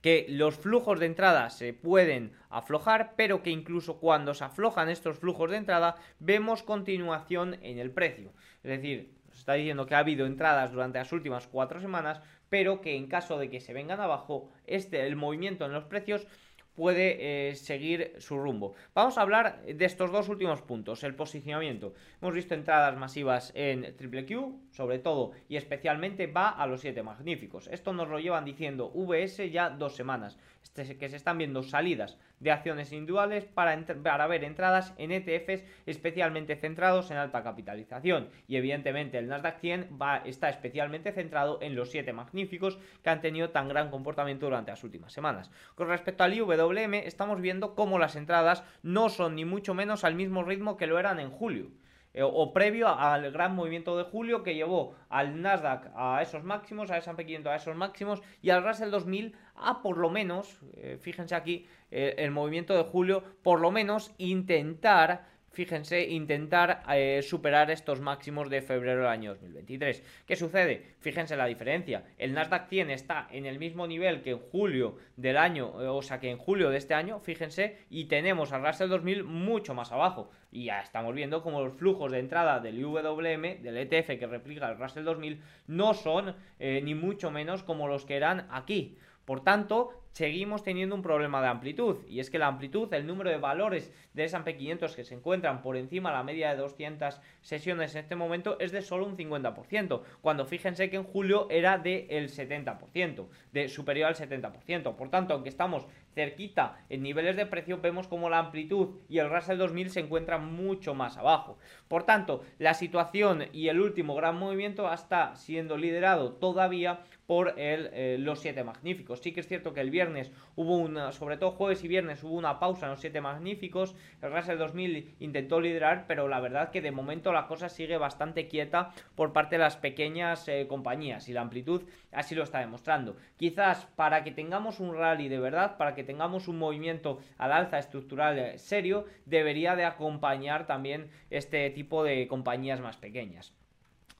que 0.00 0.24
los 0.28 0.54
flujos 0.54 1.00
de 1.00 1.06
entrada 1.06 1.50
se 1.50 1.72
pueden 1.72 2.32
aflojar, 2.48 3.14
pero 3.16 3.42
que 3.42 3.50
incluso 3.50 3.98
cuando 3.98 4.34
se 4.34 4.44
aflojan 4.44 4.88
estos 4.88 5.18
flujos 5.18 5.50
de 5.50 5.56
entrada, 5.56 5.96
vemos 6.20 6.62
continuación 6.62 7.58
en 7.62 7.78
el 7.78 7.90
precio. 7.90 8.32
Es 8.62 8.70
decir, 8.70 9.16
nos 9.36 9.40
está 9.40 9.52
diciendo 9.52 9.84
que 9.84 9.94
ha 9.94 9.98
habido 9.98 10.24
entradas 10.24 10.72
durante 10.72 10.98
las 10.98 11.12
últimas 11.12 11.46
cuatro 11.46 11.78
semanas, 11.78 12.22
pero 12.48 12.80
que 12.80 12.96
en 12.96 13.06
caso 13.06 13.38
de 13.38 13.50
que 13.50 13.60
se 13.60 13.74
vengan 13.74 14.00
abajo, 14.00 14.48
este, 14.66 15.06
el 15.06 15.14
movimiento 15.14 15.66
en 15.66 15.72
los 15.72 15.84
precios 15.84 16.26
puede 16.74 17.50
eh, 17.50 17.54
seguir 17.54 18.14
su 18.18 18.38
rumbo. 18.38 18.74
Vamos 18.94 19.18
a 19.18 19.20
hablar 19.20 19.62
de 19.62 19.84
estos 19.84 20.10
dos 20.10 20.30
últimos 20.30 20.62
puntos, 20.62 21.04
el 21.04 21.14
posicionamiento. 21.14 21.92
Hemos 22.22 22.34
visto 22.34 22.54
entradas 22.54 22.96
masivas 22.96 23.52
en 23.54 23.94
Triple 23.96 24.24
Q, 24.24 24.58
sobre 24.70 24.98
todo 25.00 25.32
y 25.50 25.56
especialmente 25.56 26.26
va 26.26 26.48
a 26.48 26.66
los 26.66 26.80
7 26.80 27.02
magníficos. 27.02 27.68
Esto 27.68 27.92
nos 27.92 28.08
lo 28.08 28.18
llevan 28.18 28.46
diciendo 28.46 28.90
VS 28.94 29.50
ya 29.50 29.68
dos 29.68 29.96
semanas, 29.96 30.38
este, 30.62 30.96
que 30.96 31.10
se 31.10 31.16
están 31.16 31.36
viendo 31.36 31.62
salidas 31.62 32.16
de 32.40 32.50
acciones 32.50 32.92
individuales 32.92 33.44
para, 33.44 33.78
para 34.02 34.26
ver 34.26 34.44
entradas 34.44 34.94
en 34.98 35.12
ETFs 35.12 35.64
especialmente 35.86 36.56
centrados 36.56 37.10
en 37.10 37.16
alta 37.16 37.42
capitalización. 37.42 38.28
Y 38.46 38.56
evidentemente 38.56 39.18
el 39.18 39.28
Nasdaq 39.28 39.58
100 39.60 39.98
va, 40.00 40.18
está 40.18 40.48
especialmente 40.48 41.12
centrado 41.12 41.58
en 41.62 41.74
los 41.74 41.90
7 41.90 42.12
magníficos 42.12 42.78
que 43.02 43.10
han 43.10 43.20
tenido 43.20 43.50
tan 43.50 43.68
gran 43.68 43.90
comportamiento 43.90 44.46
durante 44.46 44.70
las 44.70 44.84
últimas 44.84 45.12
semanas. 45.12 45.50
Con 45.74 45.88
respecto 45.88 46.24
al 46.24 46.34
IWM, 46.34 46.94
estamos 46.94 47.40
viendo 47.40 47.74
cómo 47.74 47.98
las 47.98 48.16
entradas 48.16 48.64
no 48.82 49.08
son 49.08 49.34
ni 49.34 49.44
mucho 49.44 49.74
menos 49.74 50.04
al 50.04 50.14
mismo 50.14 50.44
ritmo 50.44 50.76
que 50.76 50.86
lo 50.86 50.98
eran 50.98 51.20
en 51.20 51.30
julio 51.30 51.70
eh, 52.16 52.22
o 52.22 52.54
previo 52.54 52.88
al 52.88 53.30
gran 53.30 53.54
movimiento 53.54 53.94
de 53.96 54.04
julio 54.04 54.42
que 54.42 54.54
llevó 54.54 54.94
al 55.10 55.42
Nasdaq 55.42 55.92
a 55.94 56.22
esos 56.22 56.44
máximos, 56.44 56.90
a 56.90 56.96
S&P 56.96 57.26
500 57.26 57.52
a 57.52 57.56
esos 57.56 57.76
máximos 57.76 58.22
y 58.40 58.48
al 58.48 58.64
Russell 58.64 58.90
2000 58.90 59.36
a 59.54 59.82
por 59.82 59.98
lo 59.98 60.08
menos, 60.08 60.58
eh, 60.76 60.96
fíjense 60.98 61.34
aquí, 61.34 61.66
eh, 61.90 62.14
el 62.16 62.30
movimiento 62.30 62.74
de 62.74 62.84
julio, 62.84 63.22
por 63.42 63.60
lo 63.60 63.70
menos 63.70 64.14
intentar 64.16 65.26
fíjense, 65.56 66.06
intentar 66.10 66.82
eh, 66.90 67.22
superar 67.22 67.70
estos 67.70 67.98
máximos 68.02 68.50
de 68.50 68.60
febrero 68.60 69.00
del 69.00 69.08
año 69.08 69.30
2023. 69.30 70.02
¿Qué 70.26 70.36
sucede? 70.36 70.96
Fíjense 71.00 71.34
la 71.34 71.46
diferencia. 71.46 72.04
El 72.18 72.34
Nasdaq 72.34 72.68
100 72.68 72.90
está 72.90 73.26
en 73.30 73.46
el 73.46 73.58
mismo 73.58 73.86
nivel 73.86 74.20
que 74.20 74.32
en 74.32 74.38
julio 74.38 74.98
del 75.16 75.38
año, 75.38 75.80
eh, 75.80 75.88
o 75.88 76.02
sea 76.02 76.20
que 76.20 76.30
en 76.30 76.36
julio 76.36 76.68
de 76.68 76.76
este 76.76 76.92
año, 76.92 77.20
fíjense, 77.20 77.78
y 77.88 78.04
tenemos 78.04 78.52
al 78.52 78.66
Russell 78.66 78.90
2000 78.90 79.24
mucho 79.24 79.72
más 79.72 79.92
abajo. 79.92 80.30
Y 80.52 80.66
ya 80.66 80.82
estamos 80.82 81.14
viendo 81.14 81.42
como 81.42 81.62
los 81.62 81.72
flujos 81.72 82.12
de 82.12 82.18
entrada 82.18 82.60
del 82.60 82.78
IWM, 82.78 83.62
del 83.62 83.78
ETF 83.78 84.18
que 84.18 84.26
replica 84.26 84.68
el 84.68 84.76
Russell 84.76 85.04
2000, 85.04 85.40
no 85.68 85.94
son 85.94 86.36
eh, 86.58 86.82
ni 86.84 86.94
mucho 86.94 87.30
menos 87.30 87.62
como 87.62 87.88
los 87.88 88.04
que 88.04 88.16
eran 88.16 88.46
aquí. 88.50 88.98
Por 89.26 89.42
tanto, 89.42 89.90
seguimos 90.12 90.62
teniendo 90.62 90.94
un 90.94 91.02
problema 91.02 91.42
de 91.42 91.48
amplitud 91.48 91.96
y 92.08 92.20
es 92.20 92.30
que 92.30 92.38
la 92.38 92.46
amplitud, 92.46 92.90
el 92.94 93.06
número 93.06 93.28
de 93.28 93.36
valores 93.36 93.92
de 94.14 94.24
S&P 94.24 94.56
500 94.56 94.96
que 94.96 95.04
se 95.04 95.14
encuentran 95.14 95.60
por 95.60 95.76
encima 95.76 96.10
de 96.10 96.16
la 96.16 96.22
media 96.22 96.50
de 96.50 96.56
200 96.56 97.20
sesiones 97.42 97.94
en 97.94 98.02
este 98.02 98.14
momento 98.14 98.56
es 98.60 98.70
de 98.72 98.82
solo 98.82 99.04
un 99.04 99.16
50%, 99.16 100.00
cuando 100.22 100.46
fíjense 100.46 100.88
que 100.88 100.96
en 100.96 101.04
julio 101.04 101.48
era 101.50 101.76
del 101.76 102.30
70%, 102.30 103.26
de 103.52 103.68
superior 103.68 104.08
al 104.08 104.14
70%. 104.14 104.94
Por 104.94 105.10
tanto, 105.10 105.34
aunque 105.34 105.50
estamos 105.50 105.86
cerquita 106.14 106.78
en 106.88 107.02
niveles 107.02 107.36
de 107.36 107.44
precio, 107.44 107.80
vemos 107.82 108.08
como 108.08 108.30
la 108.30 108.38
amplitud 108.38 109.00
y 109.08 109.18
el 109.18 109.28
Russell 109.28 109.58
2000 109.58 109.90
se 109.90 110.00
encuentran 110.00 110.54
mucho 110.54 110.94
más 110.94 111.18
abajo. 111.18 111.58
Por 111.88 112.04
tanto, 112.04 112.42
la 112.58 112.74
situación 112.74 113.46
y 113.52 113.68
el 113.68 113.80
último 113.80 114.14
gran 114.14 114.38
movimiento 114.38 114.90
está 114.90 115.36
siendo 115.36 115.76
liderado 115.76 116.32
todavía 116.32 117.00
por 117.26 117.58
el, 117.58 117.90
eh, 117.92 118.16
los 118.18 118.40
siete 118.40 118.64
magníficos. 118.64 119.20
Sí 119.20 119.32
que 119.32 119.40
es 119.40 119.48
cierto 119.48 119.72
que 119.72 119.80
el 119.80 119.90
viernes 119.90 120.30
hubo 120.54 120.76
una, 120.76 121.12
sobre 121.12 121.36
todo 121.36 121.50
jueves 121.52 121.82
y 121.84 121.88
viernes 121.88 122.22
hubo 122.22 122.34
una 122.34 122.58
pausa 122.58 122.86
en 122.86 122.92
los 122.92 123.00
siete 123.00 123.20
magníficos, 123.20 123.94
el 124.22 124.32
Russell 124.32 124.58
2000 124.58 125.16
intentó 125.20 125.60
liderar, 125.60 126.06
pero 126.06 126.28
la 126.28 126.40
verdad 126.40 126.70
que 126.70 126.80
de 126.80 126.90
momento 126.90 127.32
la 127.32 127.46
cosa 127.46 127.68
sigue 127.68 127.98
bastante 127.98 128.48
quieta 128.48 128.92
por 129.14 129.32
parte 129.32 129.56
de 129.56 129.62
las 129.62 129.76
pequeñas 129.76 130.46
eh, 130.48 130.66
compañías 130.68 131.28
y 131.28 131.32
la 131.32 131.40
amplitud 131.40 131.82
así 132.12 132.34
lo 132.34 132.44
está 132.44 132.60
demostrando. 132.60 133.16
Quizás 133.36 133.86
para 133.96 134.24
que 134.24 134.30
tengamos 134.30 134.80
un 134.80 134.94
rally 134.94 135.28
de 135.28 135.38
verdad, 135.38 135.76
para 135.76 135.94
que 135.94 136.04
tengamos 136.04 136.48
un 136.48 136.58
movimiento 136.58 137.20
al 137.38 137.52
alza 137.52 137.78
estructural 137.78 138.38
eh, 138.38 138.58
serio, 138.58 139.06
debería 139.24 139.76
de 139.76 139.84
acompañar 139.84 140.66
también 140.66 141.10
este 141.30 141.68
tipo 141.70 142.04
de 142.04 142.26
compañías 142.28 142.80
más 142.80 142.96
pequeñas. 142.96 143.54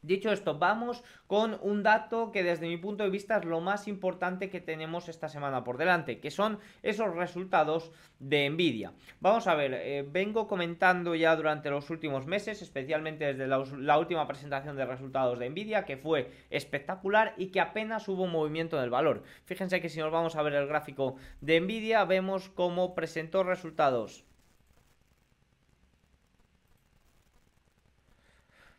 Dicho 0.07 0.31
esto, 0.31 0.57
vamos 0.57 1.03
con 1.27 1.59
un 1.63 1.83
dato 1.83 2.31
que 2.31 2.45
desde 2.45 2.69
mi 2.69 2.77
punto 2.77 3.03
de 3.03 3.11
vista 3.11 3.39
es 3.39 3.45
lo 3.45 3.61
más 3.61 3.89
importante 3.89 4.49
que 4.49 4.61
tenemos 4.61 5.09
esta 5.09 5.29
semana 5.29 5.65
por 5.65 5.79
delante, 5.79 6.21
que 6.21 6.31
son 6.31 6.61
esos 6.85 7.13
resultados 7.17 7.91
de 8.21 8.49
Nvidia. 8.49 8.93
Vamos 9.19 9.49
a 9.49 9.57
ver, 9.57 9.75
eh, 9.75 10.07
vengo 10.09 10.47
comentando 10.47 11.17
ya 11.17 11.35
durante 11.35 11.71
los 11.71 11.91
últimos 11.91 12.25
meses, 12.25 12.63
especialmente 12.63 13.35
desde 13.35 13.49
la, 13.49 13.65
la, 13.79 13.99
última 13.99 14.29
presentación 14.29 14.77
de 14.77 14.87
resultados 14.87 15.41
de 15.41 15.51
Nvidia, 15.51 15.85
que 15.85 15.97
fue 15.97 16.31
espectacular 16.51 17.35
y 17.37 17.49
que 17.49 17.61
apenas 17.61 18.07
hubo 18.07 18.29
movimiento 18.29 18.79
en 18.79 18.85
el 18.85 18.91
valor. 18.91 19.25
Fíjense 19.45 19.81
que 19.81 19.89
si 19.89 19.99
nos 19.99 20.13
vamos 20.13 20.37
a 20.37 20.43
ver 20.43 20.55
el 20.55 20.69
gráfico 20.69 21.17
de 21.41 21.61
Nvidia, 21.61 22.05
vemos 22.05 22.49
cómo 22.49 22.95
presentó 22.95 23.43
resultados 23.43 24.25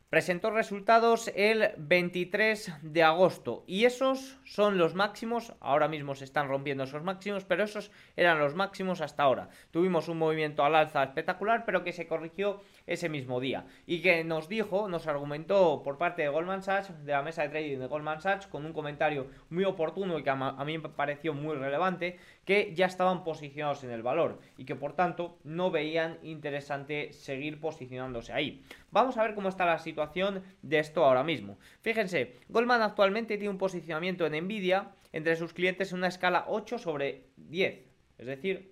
Presentó 0.09 0.51
resultados 0.51 1.29
el 1.35 1.71
23 1.77 2.75
de 2.81 3.03
agosto 3.03 3.65
y 3.67 3.83
esos 3.83 4.39
son 4.45 4.77
los 4.77 4.95
máximos, 4.95 5.53
ahora 5.59 5.89
mismo 5.89 6.15
se 6.15 6.23
están 6.23 6.47
rompiendo 6.47 6.85
esos 6.85 7.03
máximos, 7.03 7.43
pero 7.43 7.65
esos 7.65 7.91
eran 8.15 8.39
los 8.39 8.55
máximos 8.55 9.01
hasta 9.01 9.23
ahora. 9.23 9.49
Tuvimos 9.69 10.07
un 10.07 10.17
movimiento 10.17 10.63
al 10.63 10.75
alza 10.75 11.03
espectacular, 11.03 11.65
pero 11.65 11.83
que 11.83 11.91
se 11.91 12.07
corrigió 12.07 12.61
ese 12.87 13.09
mismo 13.09 13.39
día 13.39 13.65
y 13.85 14.01
que 14.01 14.23
nos 14.23 14.49
dijo, 14.49 14.87
nos 14.87 15.05
argumentó 15.05 15.83
por 15.83 15.97
parte 15.97 16.23
de 16.23 16.29
Goldman 16.29 16.63
Sachs, 16.63 17.05
de 17.05 17.11
la 17.11 17.21
mesa 17.21 17.43
de 17.43 17.49
trading 17.49 17.79
de 17.79 17.87
Goldman 17.87 18.21
Sachs, 18.21 18.47
con 18.47 18.65
un 18.65 18.73
comentario 18.73 19.27
muy 19.49 19.65
oportuno 19.65 20.17
y 20.17 20.23
que 20.23 20.29
a, 20.29 20.35
mí 20.35 20.77
me 20.77 20.89
pareció 20.89 21.33
muy 21.33 21.55
relevante, 21.55 22.17
que 22.45 22.73
ya 22.73 22.85
estaban 22.85 23.23
posicionados 23.23 23.83
en 23.83 23.91
el 23.91 24.01
valor 24.01 24.39
y 24.57 24.65
que 24.65 24.75
por 24.75 24.93
tanto 24.93 25.37
no 25.43 25.69
veían 25.69 26.17
interesante 26.23 27.11
seguir 27.13 27.59
posicionándose 27.59 28.33
ahí. 28.33 28.63
Vamos 28.91 29.17
a 29.17 29.23
ver 29.23 29.35
cómo 29.35 29.49
está 29.49 29.65
la 29.65 29.79
situación 29.79 30.43
de 30.61 30.79
esto 30.79 31.03
ahora 31.03 31.23
mismo. 31.23 31.59
Fíjense, 31.81 32.35
Goldman 32.47 32.81
actualmente 32.81 33.37
tiene 33.37 33.49
un 33.49 33.57
posicionamiento 33.57 34.25
en 34.25 34.45
Nvidia 34.45 34.91
entre 35.11 35.35
sus 35.35 35.53
clientes 35.53 35.91
en 35.91 35.99
una 35.99 36.07
escala 36.07 36.45
8 36.47 36.77
sobre 36.77 37.25
10, 37.35 37.85
es 38.17 38.25
decir, 38.25 38.71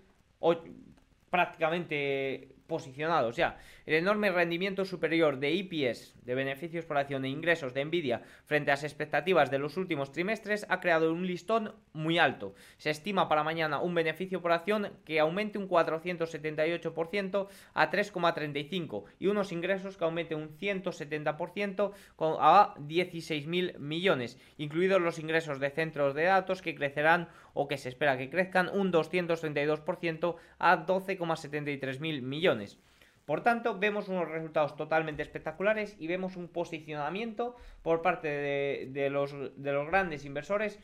prácticamente 1.29 2.55
posicionados 2.67 3.36
ya. 3.36 3.57
El 3.85 3.93
enorme 3.93 4.31
rendimiento 4.31 4.83
superior 4.83 5.37
de 5.37 5.51
IPS, 5.51 6.15
de 6.23 6.33
beneficios 6.33 6.85
por 6.85 6.97
acción 6.97 7.23
e 7.23 7.29
ingresos 7.29 7.75
de 7.75 7.85
Nvidia 7.85 8.23
frente 8.45 8.71
a 8.71 8.73
las 8.73 8.83
expectativas 8.83 9.51
de 9.51 9.59
los 9.59 9.77
últimos 9.77 10.11
trimestres 10.11 10.65
ha 10.69 10.79
creado 10.79 11.13
un 11.13 11.27
listón 11.27 11.75
muy 11.93 12.17
alto. 12.17 12.55
Se 12.77 12.89
estima 12.89 13.29
para 13.29 13.43
mañana 13.43 13.79
un 13.81 13.93
beneficio 13.93 14.41
por 14.41 14.53
acción 14.53 14.91
que 15.05 15.19
aumente 15.19 15.59
un 15.59 15.69
478% 15.69 17.47
a 17.75 17.91
3,35 17.91 19.03
y 19.19 19.27
unos 19.27 19.51
ingresos 19.51 19.97
que 19.97 20.03
aumenten 20.03 20.39
un 20.39 20.57
170% 20.57 21.91
a 22.39 22.73
16.000 22.79 23.77
millones, 23.77 24.39
incluidos 24.57 24.99
los 24.99 25.19
ingresos 25.19 25.59
de 25.59 25.69
centros 25.69 26.15
de 26.15 26.23
datos 26.23 26.63
que 26.63 26.73
crecerán 26.73 27.29
o 27.53 27.67
que 27.67 27.77
se 27.77 27.89
espera 27.89 28.17
que 28.17 28.31
crezcan 28.31 28.67
un 28.69 28.91
232% 28.91 30.37
a 30.57 30.85
12,73 30.87 31.99
mil 31.99 32.23
millones. 32.23 32.79
Por 33.25 33.41
tanto, 33.41 33.79
vemos 33.79 34.08
unos 34.08 34.29
resultados 34.29 34.75
totalmente 34.75 35.24
espectaculares 35.24 35.96
y 36.00 36.08
vemos 36.08 36.36
un 36.36 36.48
posicionamiento 36.48 37.55
por 37.82 38.01
parte 38.01 38.27
de, 38.27 39.10
los, 39.10 39.34
de 39.55 39.74
los 39.74 39.88
grandes 39.88 40.25
inversores 40.25 40.79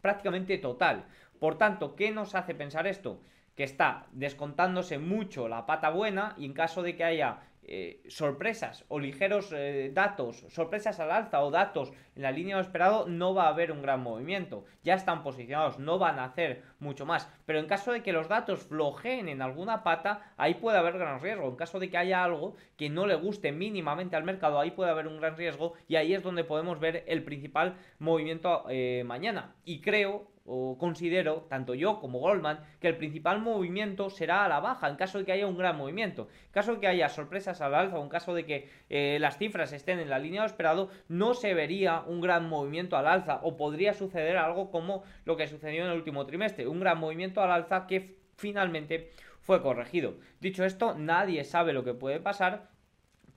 prácticamente 0.00 0.58
total. 0.58 1.06
Por 1.38 1.56
tanto, 1.56 1.94
¿qué 1.94 2.10
nos 2.10 2.34
hace 2.34 2.54
pensar 2.54 2.86
esto? 2.86 3.22
Que 3.54 3.62
está 3.62 4.06
descontándose 4.12 4.98
mucho 4.98 5.48
la 5.48 5.66
pata 5.66 5.90
buena 5.90 6.34
y 6.36 6.46
en 6.46 6.52
caso 6.52 6.82
de 6.82 6.96
que 6.96 7.04
haya 7.04 7.40
eh, 7.70 8.02
sorpresas 8.08 8.86
o 8.88 8.98
ligeros 8.98 9.52
eh, 9.52 9.90
datos, 9.92 10.46
sorpresas 10.48 11.00
al 11.00 11.10
alza 11.10 11.42
o 11.42 11.50
datos 11.50 11.92
en 12.16 12.22
la 12.22 12.32
línea 12.32 12.56
de 12.56 12.62
esperado, 12.62 13.06
no 13.06 13.34
va 13.34 13.44
a 13.44 13.50
haber 13.50 13.72
un 13.72 13.82
gran 13.82 14.02
movimiento. 14.02 14.64
Ya 14.82 14.94
están 14.94 15.22
posicionados, 15.22 15.78
no 15.78 15.98
van 15.98 16.18
a 16.18 16.24
hacer 16.24 16.62
mucho 16.80 17.06
más. 17.06 17.28
Pero 17.46 17.58
en 17.58 17.66
caso 17.66 17.92
de 17.92 18.02
que 18.02 18.12
los 18.12 18.28
datos 18.28 18.60
flojeen 18.60 19.28
en 19.28 19.42
alguna 19.42 19.82
pata, 19.82 20.32
ahí 20.36 20.54
puede 20.54 20.78
haber 20.78 20.98
gran 20.98 21.20
riesgo. 21.20 21.48
En 21.48 21.56
caso 21.56 21.78
de 21.78 21.90
que 21.90 21.98
haya 21.98 22.24
algo 22.24 22.54
que 22.76 22.88
no 22.88 23.06
le 23.06 23.14
guste 23.14 23.52
mínimamente 23.52 24.16
al 24.16 24.24
mercado, 24.24 24.60
ahí 24.60 24.70
puede 24.70 24.90
haber 24.90 25.06
un 25.06 25.18
gran 25.18 25.36
riesgo 25.36 25.74
y 25.88 25.96
ahí 25.96 26.14
es 26.14 26.22
donde 26.22 26.44
podemos 26.44 26.80
ver 26.80 27.04
el 27.06 27.22
principal 27.24 27.76
movimiento 27.98 28.64
eh, 28.68 29.02
mañana. 29.06 29.54
Y 29.64 29.80
creo, 29.80 30.28
o 30.50 30.78
considero, 30.78 31.46
tanto 31.48 31.74
yo 31.74 32.00
como 32.00 32.20
Goldman, 32.20 32.60
que 32.80 32.88
el 32.88 32.96
principal 32.96 33.40
movimiento 33.40 34.08
será 34.08 34.46
a 34.46 34.48
la 34.48 34.60
baja 34.60 34.88
en 34.88 34.96
caso 34.96 35.18
de 35.18 35.24
que 35.24 35.32
haya 35.32 35.46
un 35.46 35.58
gran 35.58 35.76
movimiento. 35.76 36.28
En 36.46 36.52
caso 36.52 36.74
de 36.74 36.80
que 36.80 36.86
haya 36.86 37.08
sorpresas 37.10 37.60
al 37.60 37.74
alza 37.74 37.98
o 37.98 38.02
en 38.02 38.08
caso 38.08 38.34
de 38.34 38.46
que 38.46 38.70
eh, 38.88 39.18
las 39.20 39.36
cifras 39.36 39.72
estén 39.72 39.98
en 39.98 40.08
la 40.08 40.18
línea 40.18 40.40
de 40.40 40.46
esperado, 40.46 40.88
no 41.08 41.34
se 41.34 41.52
vería 41.52 42.00
un 42.06 42.22
gran 42.22 42.48
movimiento 42.48 42.96
al 42.96 43.06
alza 43.06 43.40
o 43.42 43.56
podría 43.58 43.92
suceder 43.92 44.38
algo 44.38 44.70
como 44.70 45.02
lo 45.26 45.36
que 45.36 45.48
sucedió 45.48 45.84
en 45.84 45.90
el 45.90 45.98
último 45.98 46.24
trimestre, 46.24 46.66
un 46.68 46.80
gran 46.80 46.98
movimiento 46.98 47.42
al 47.42 47.50
alza 47.50 47.86
que 47.86 48.18
finalmente 48.36 49.10
fue 49.40 49.62
corregido. 49.62 50.14
Dicho 50.40 50.64
esto, 50.64 50.94
nadie 50.94 51.44
sabe 51.44 51.72
lo 51.72 51.84
que 51.84 51.94
puede 51.94 52.20
pasar 52.20 52.70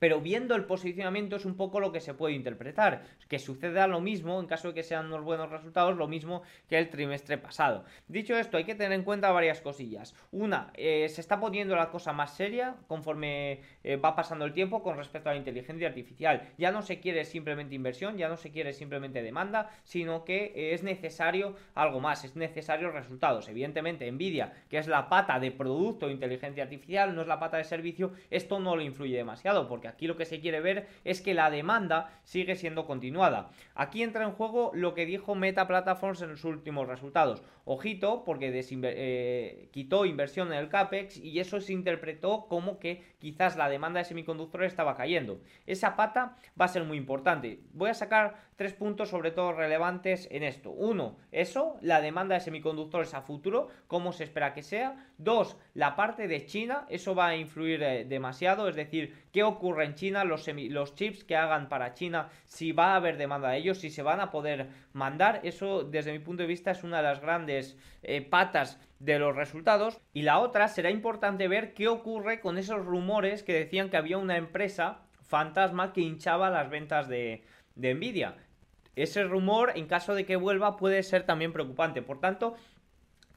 pero 0.02 0.20
viendo 0.20 0.56
el 0.56 0.64
posicionamiento 0.64 1.36
es 1.36 1.44
un 1.44 1.54
poco 1.54 1.78
lo 1.78 1.92
que 1.92 2.00
se 2.00 2.12
puede 2.12 2.34
interpretar, 2.34 3.04
que 3.28 3.38
suceda 3.38 3.86
lo 3.86 4.00
mismo 4.00 4.40
en 4.40 4.46
caso 4.46 4.66
de 4.66 4.74
que 4.74 4.82
sean 4.82 5.06
unos 5.06 5.22
buenos 5.22 5.48
resultados, 5.48 5.96
lo 5.96 6.08
mismo 6.08 6.42
que 6.68 6.76
el 6.76 6.90
trimestre 6.90 7.38
pasado. 7.38 7.84
Dicho 8.08 8.36
esto, 8.36 8.56
hay 8.56 8.64
que 8.64 8.74
tener 8.74 8.94
en 8.98 9.04
cuenta 9.04 9.30
varias 9.30 9.60
cosillas. 9.60 10.16
Una, 10.32 10.72
eh, 10.74 11.08
se 11.08 11.20
está 11.20 11.38
poniendo 11.38 11.76
la 11.76 11.90
cosa 11.90 12.12
más 12.12 12.34
seria 12.34 12.74
conforme 12.88 13.60
eh, 13.84 13.94
va 13.94 14.16
pasando 14.16 14.44
el 14.44 14.52
tiempo 14.52 14.82
con 14.82 14.96
respecto 14.96 15.28
a 15.28 15.34
la 15.34 15.38
inteligencia 15.38 15.86
artificial. 15.86 16.50
Ya 16.58 16.72
no 16.72 16.82
se 16.82 16.98
quiere 16.98 17.24
simplemente 17.24 17.76
inversión, 17.76 18.18
ya 18.18 18.28
no 18.28 18.36
se 18.36 18.50
quiere 18.50 18.72
simplemente 18.72 19.22
demanda, 19.22 19.70
sino 19.84 20.24
que 20.24 20.74
es 20.74 20.82
necesario 20.82 21.54
algo 21.76 22.00
más, 22.00 22.24
es 22.24 22.34
necesario 22.34 22.90
resultados. 22.90 23.48
Evidentemente, 23.48 24.10
Nvidia, 24.10 24.52
que 24.68 24.78
es 24.78 24.88
la 24.88 25.08
pata 25.08 25.38
de 25.38 25.52
producto 25.52 26.08
de 26.08 26.14
inteligencia 26.14 26.64
artificial, 26.64 27.14
no 27.14 27.22
es 27.22 27.28
la 27.28 27.38
pata 27.38 27.58
de 27.58 27.62
servicio, 27.62 28.14
esto 28.30 28.58
no 28.58 28.74
le 28.74 28.82
influye 28.82 29.16
demasiado, 29.16 29.68
porque 29.68 29.91
Aquí 29.92 30.06
lo 30.06 30.16
que 30.16 30.24
se 30.24 30.40
quiere 30.40 30.60
ver 30.60 30.88
es 31.04 31.20
que 31.20 31.34
la 31.34 31.50
demanda 31.50 32.10
sigue 32.24 32.56
siendo 32.56 32.86
continuada. 32.86 33.50
Aquí 33.74 34.02
entra 34.02 34.24
en 34.24 34.32
juego 34.32 34.70
lo 34.74 34.94
que 34.94 35.06
dijo 35.06 35.34
Meta 35.34 35.68
Platforms 35.68 36.22
en 36.22 36.30
los 36.30 36.44
últimos 36.44 36.88
resultados. 36.88 37.42
Ojito, 37.64 38.24
porque 38.24 38.50
eh, 38.52 39.68
quitó 39.70 40.04
inversión 40.04 40.52
en 40.52 40.58
el 40.58 40.68
CAPEX 40.68 41.18
y 41.18 41.38
eso 41.38 41.60
se 41.60 41.72
interpretó 41.72 42.46
como 42.48 42.80
que 42.80 43.02
quizás 43.20 43.56
la 43.56 43.68
demanda 43.68 43.98
de 43.98 44.04
semiconductores 44.04 44.72
estaba 44.72 44.96
cayendo. 44.96 45.40
Esa 45.66 45.94
pata 45.94 46.36
va 46.60 46.64
a 46.64 46.68
ser 46.68 46.82
muy 46.84 46.96
importante. 46.96 47.60
Voy 47.72 47.90
a 47.90 47.94
sacar 47.94 48.34
tres 48.56 48.74
puntos 48.74 49.10
sobre 49.10 49.30
todo 49.30 49.52
relevantes 49.52 50.26
en 50.30 50.42
esto. 50.42 50.70
Uno, 50.70 51.16
eso, 51.30 51.76
la 51.82 52.00
demanda 52.00 52.34
de 52.34 52.40
semiconductores 52.40 53.14
a 53.14 53.22
futuro, 53.22 53.68
cómo 53.86 54.12
se 54.12 54.24
espera 54.24 54.54
que 54.54 54.62
sea. 54.62 54.96
Dos, 55.18 55.56
la 55.74 55.94
parte 55.94 56.26
de 56.26 56.44
China, 56.46 56.86
eso 56.88 57.14
va 57.14 57.28
a 57.28 57.36
influir 57.36 57.82
eh, 57.82 58.04
demasiado, 58.04 58.68
es 58.68 58.74
decir, 58.74 59.14
qué 59.32 59.44
ocurre 59.44 59.84
en 59.84 59.94
China, 59.94 60.24
los, 60.24 60.48
los 60.48 60.94
chips 60.96 61.22
que 61.22 61.36
hagan 61.36 61.68
para 61.68 61.94
China, 61.94 62.28
si 62.44 62.72
va 62.72 62.92
a 62.92 62.96
haber 62.96 63.16
demanda 63.18 63.50
de 63.50 63.58
ellos, 63.58 63.78
si 63.78 63.90
se 63.90 64.02
van 64.02 64.20
a 64.20 64.30
poder 64.30 64.68
mandar. 64.92 65.40
Eso, 65.44 65.84
desde 65.84 66.12
mi 66.12 66.18
punto 66.18 66.42
de 66.42 66.48
vista, 66.48 66.72
es 66.72 66.82
una 66.82 66.98
de 66.98 67.04
las 67.04 67.20
grandes 67.20 67.51
eh, 68.02 68.22
patas 68.22 68.78
de 68.98 69.18
los 69.18 69.34
resultados. 69.36 70.00
Y 70.12 70.22
la 70.22 70.38
otra 70.38 70.68
será 70.68 70.90
importante 70.90 71.48
ver 71.48 71.74
qué 71.74 71.88
ocurre 71.88 72.40
con 72.40 72.58
esos 72.58 72.84
rumores 72.84 73.42
que 73.42 73.52
decían 73.52 73.90
que 73.90 73.96
había 73.96 74.18
una 74.18 74.36
empresa 74.36 75.00
fantasma 75.20 75.92
que 75.92 76.02
hinchaba 76.02 76.50
las 76.50 76.70
ventas 76.70 77.08
de, 77.08 77.44
de 77.74 77.94
Nvidia. 77.94 78.36
Ese 78.94 79.24
rumor, 79.24 79.72
en 79.74 79.86
caso 79.86 80.14
de 80.14 80.26
que 80.26 80.36
vuelva, 80.36 80.76
puede 80.76 81.02
ser 81.02 81.24
también 81.24 81.52
preocupante. 81.52 82.02
Por 82.02 82.20
tanto, 82.20 82.54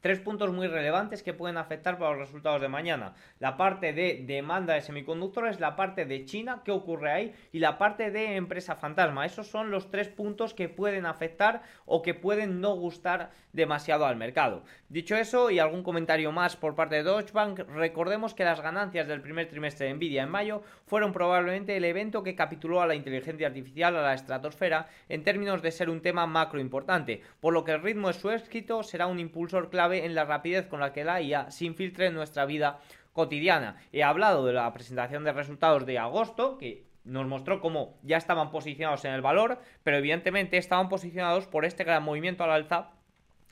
Tres 0.06 0.20
puntos 0.20 0.52
muy 0.52 0.68
relevantes 0.68 1.24
que 1.24 1.34
pueden 1.34 1.56
afectar 1.56 1.98
para 1.98 2.12
los 2.12 2.20
resultados 2.20 2.60
de 2.60 2.68
mañana. 2.68 3.14
La 3.40 3.56
parte 3.56 3.92
de 3.92 4.22
demanda 4.24 4.74
de 4.74 4.80
semiconductores, 4.80 5.58
la 5.58 5.74
parte 5.74 6.04
de 6.04 6.24
China, 6.24 6.62
qué 6.64 6.70
ocurre 6.70 7.10
ahí, 7.10 7.34
y 7.50 7.58
la 7.58 7.76
parte 7.76 8.12
de 8.12 8.36
empresa 8.36 8.76
fantasma. 8.76 9.26
Esos 9.26 9.48
son 9.48 9.72
los 9.72 9.90
tres 9.90 10.06
puntos 10.06 10.54
que 10.54 10.68
pueden 10.68 11.06
afectar 11.06 11.62
o 11.86 12.02
que 12.02 12.14
pueden 12.14 12.60
no 12.60 12.76
gustar 12.76 13.32
demasiado 13.52 14.06
al 14.06 14.14
mercado. 14.14 14.62
Dicho 14.88 15.16
eso, 15.16 15.50
y 15.50 15.58
algún 15.58 15.82
comentario 15.82 16.30
más 16.30 16.54
por 16.54 16.76
parte 16.76 16.94
de 16.94 17.02
Deutsche 17.02 17.32
Bank, 17.32 17.58
recordemos 17.74 18.32
que 18.32 18.44
las 18.44 18.60
ganancias 18.60 19.08
del 19.08 19.22
primer 19.22 19.48
trimestre 19.48 19.86
de 19.86 19.94
Nvidia 19.94 20.22
en 20.22 20.28
mayo 20.28 20.62
fueron 20.86 21.12
probablemente 21.12 21.76
el 21.76 21.84
evento 21.84 22.22
que 22.22 22.36
capituló 22.36 22.80
a 22.80 22.86
la 22.86 22.94
inteligencia 22.94 23.48
artificial, 23.48 23.96
a 23.96 24.02
la 24.02 24.14
estratosfera, 24.14 24.86
en 25.08 25.24
términos 25.24 25.62
de 25.62 25.72
ser 25.72 25.90
un 25.90 26.00
tema 26.00 26.28
macro 26.28 26.60
importante, 26.60 27.22
por 27.40 27.52
lo 27.52 27.64
que 27.64 27.72
el 27.72 27.82
ritmo 27.82 28.06
de 28.06 28.14
su 28.14 28.30
éxito 28.30 28.84
será 28.84 29.08
un 29.08 29.18
impulsor 29.18 29.68
clave 29.68 29.95
en 30.04 30.14
la 30.14 30.24
rapidez 30.24 30.66
con 30.66 30.80
la 30.80 30.92
que 30.92 31.04
la 31.04 31.22
IA 31.22 31.50
se 31.50 31.64
infiltre 31.64 32.06
en 32.06 32.14
nuestra 32.14 32.44
vida 32.44 32.80
cotidiana. 33.12 33.76
He 33.92 34.02
hablado 34.02 34.44
de 34.44 34.52
la 34.52 34.72
presentación 34.72 35.24
de 35.24 35.32
resultados 35.32 35.86
de 35.86 35.98
agosto, 35.98 36.58
que 36.58 36.86
nos 37.04 37.26
mostró 37.26 37.60
cómo 37.60 37.98
ya 38.02 38.16
estaban 38.16 38.50
posicionados 38.50 39.04
en 39.04 39.12
el 39.12 39.22
valor, 39.22 39.60
pero 39.82 39.96
evidentemente 39.96 40.58
estaban 40.58 40.88
posicionados 40.88 41.46
por 41.46 41.64
este 41.64 41.84
gran 41.84 42.02
movimiento 42.02 42.44
al 42.44 42.50
alza 42.50 42.90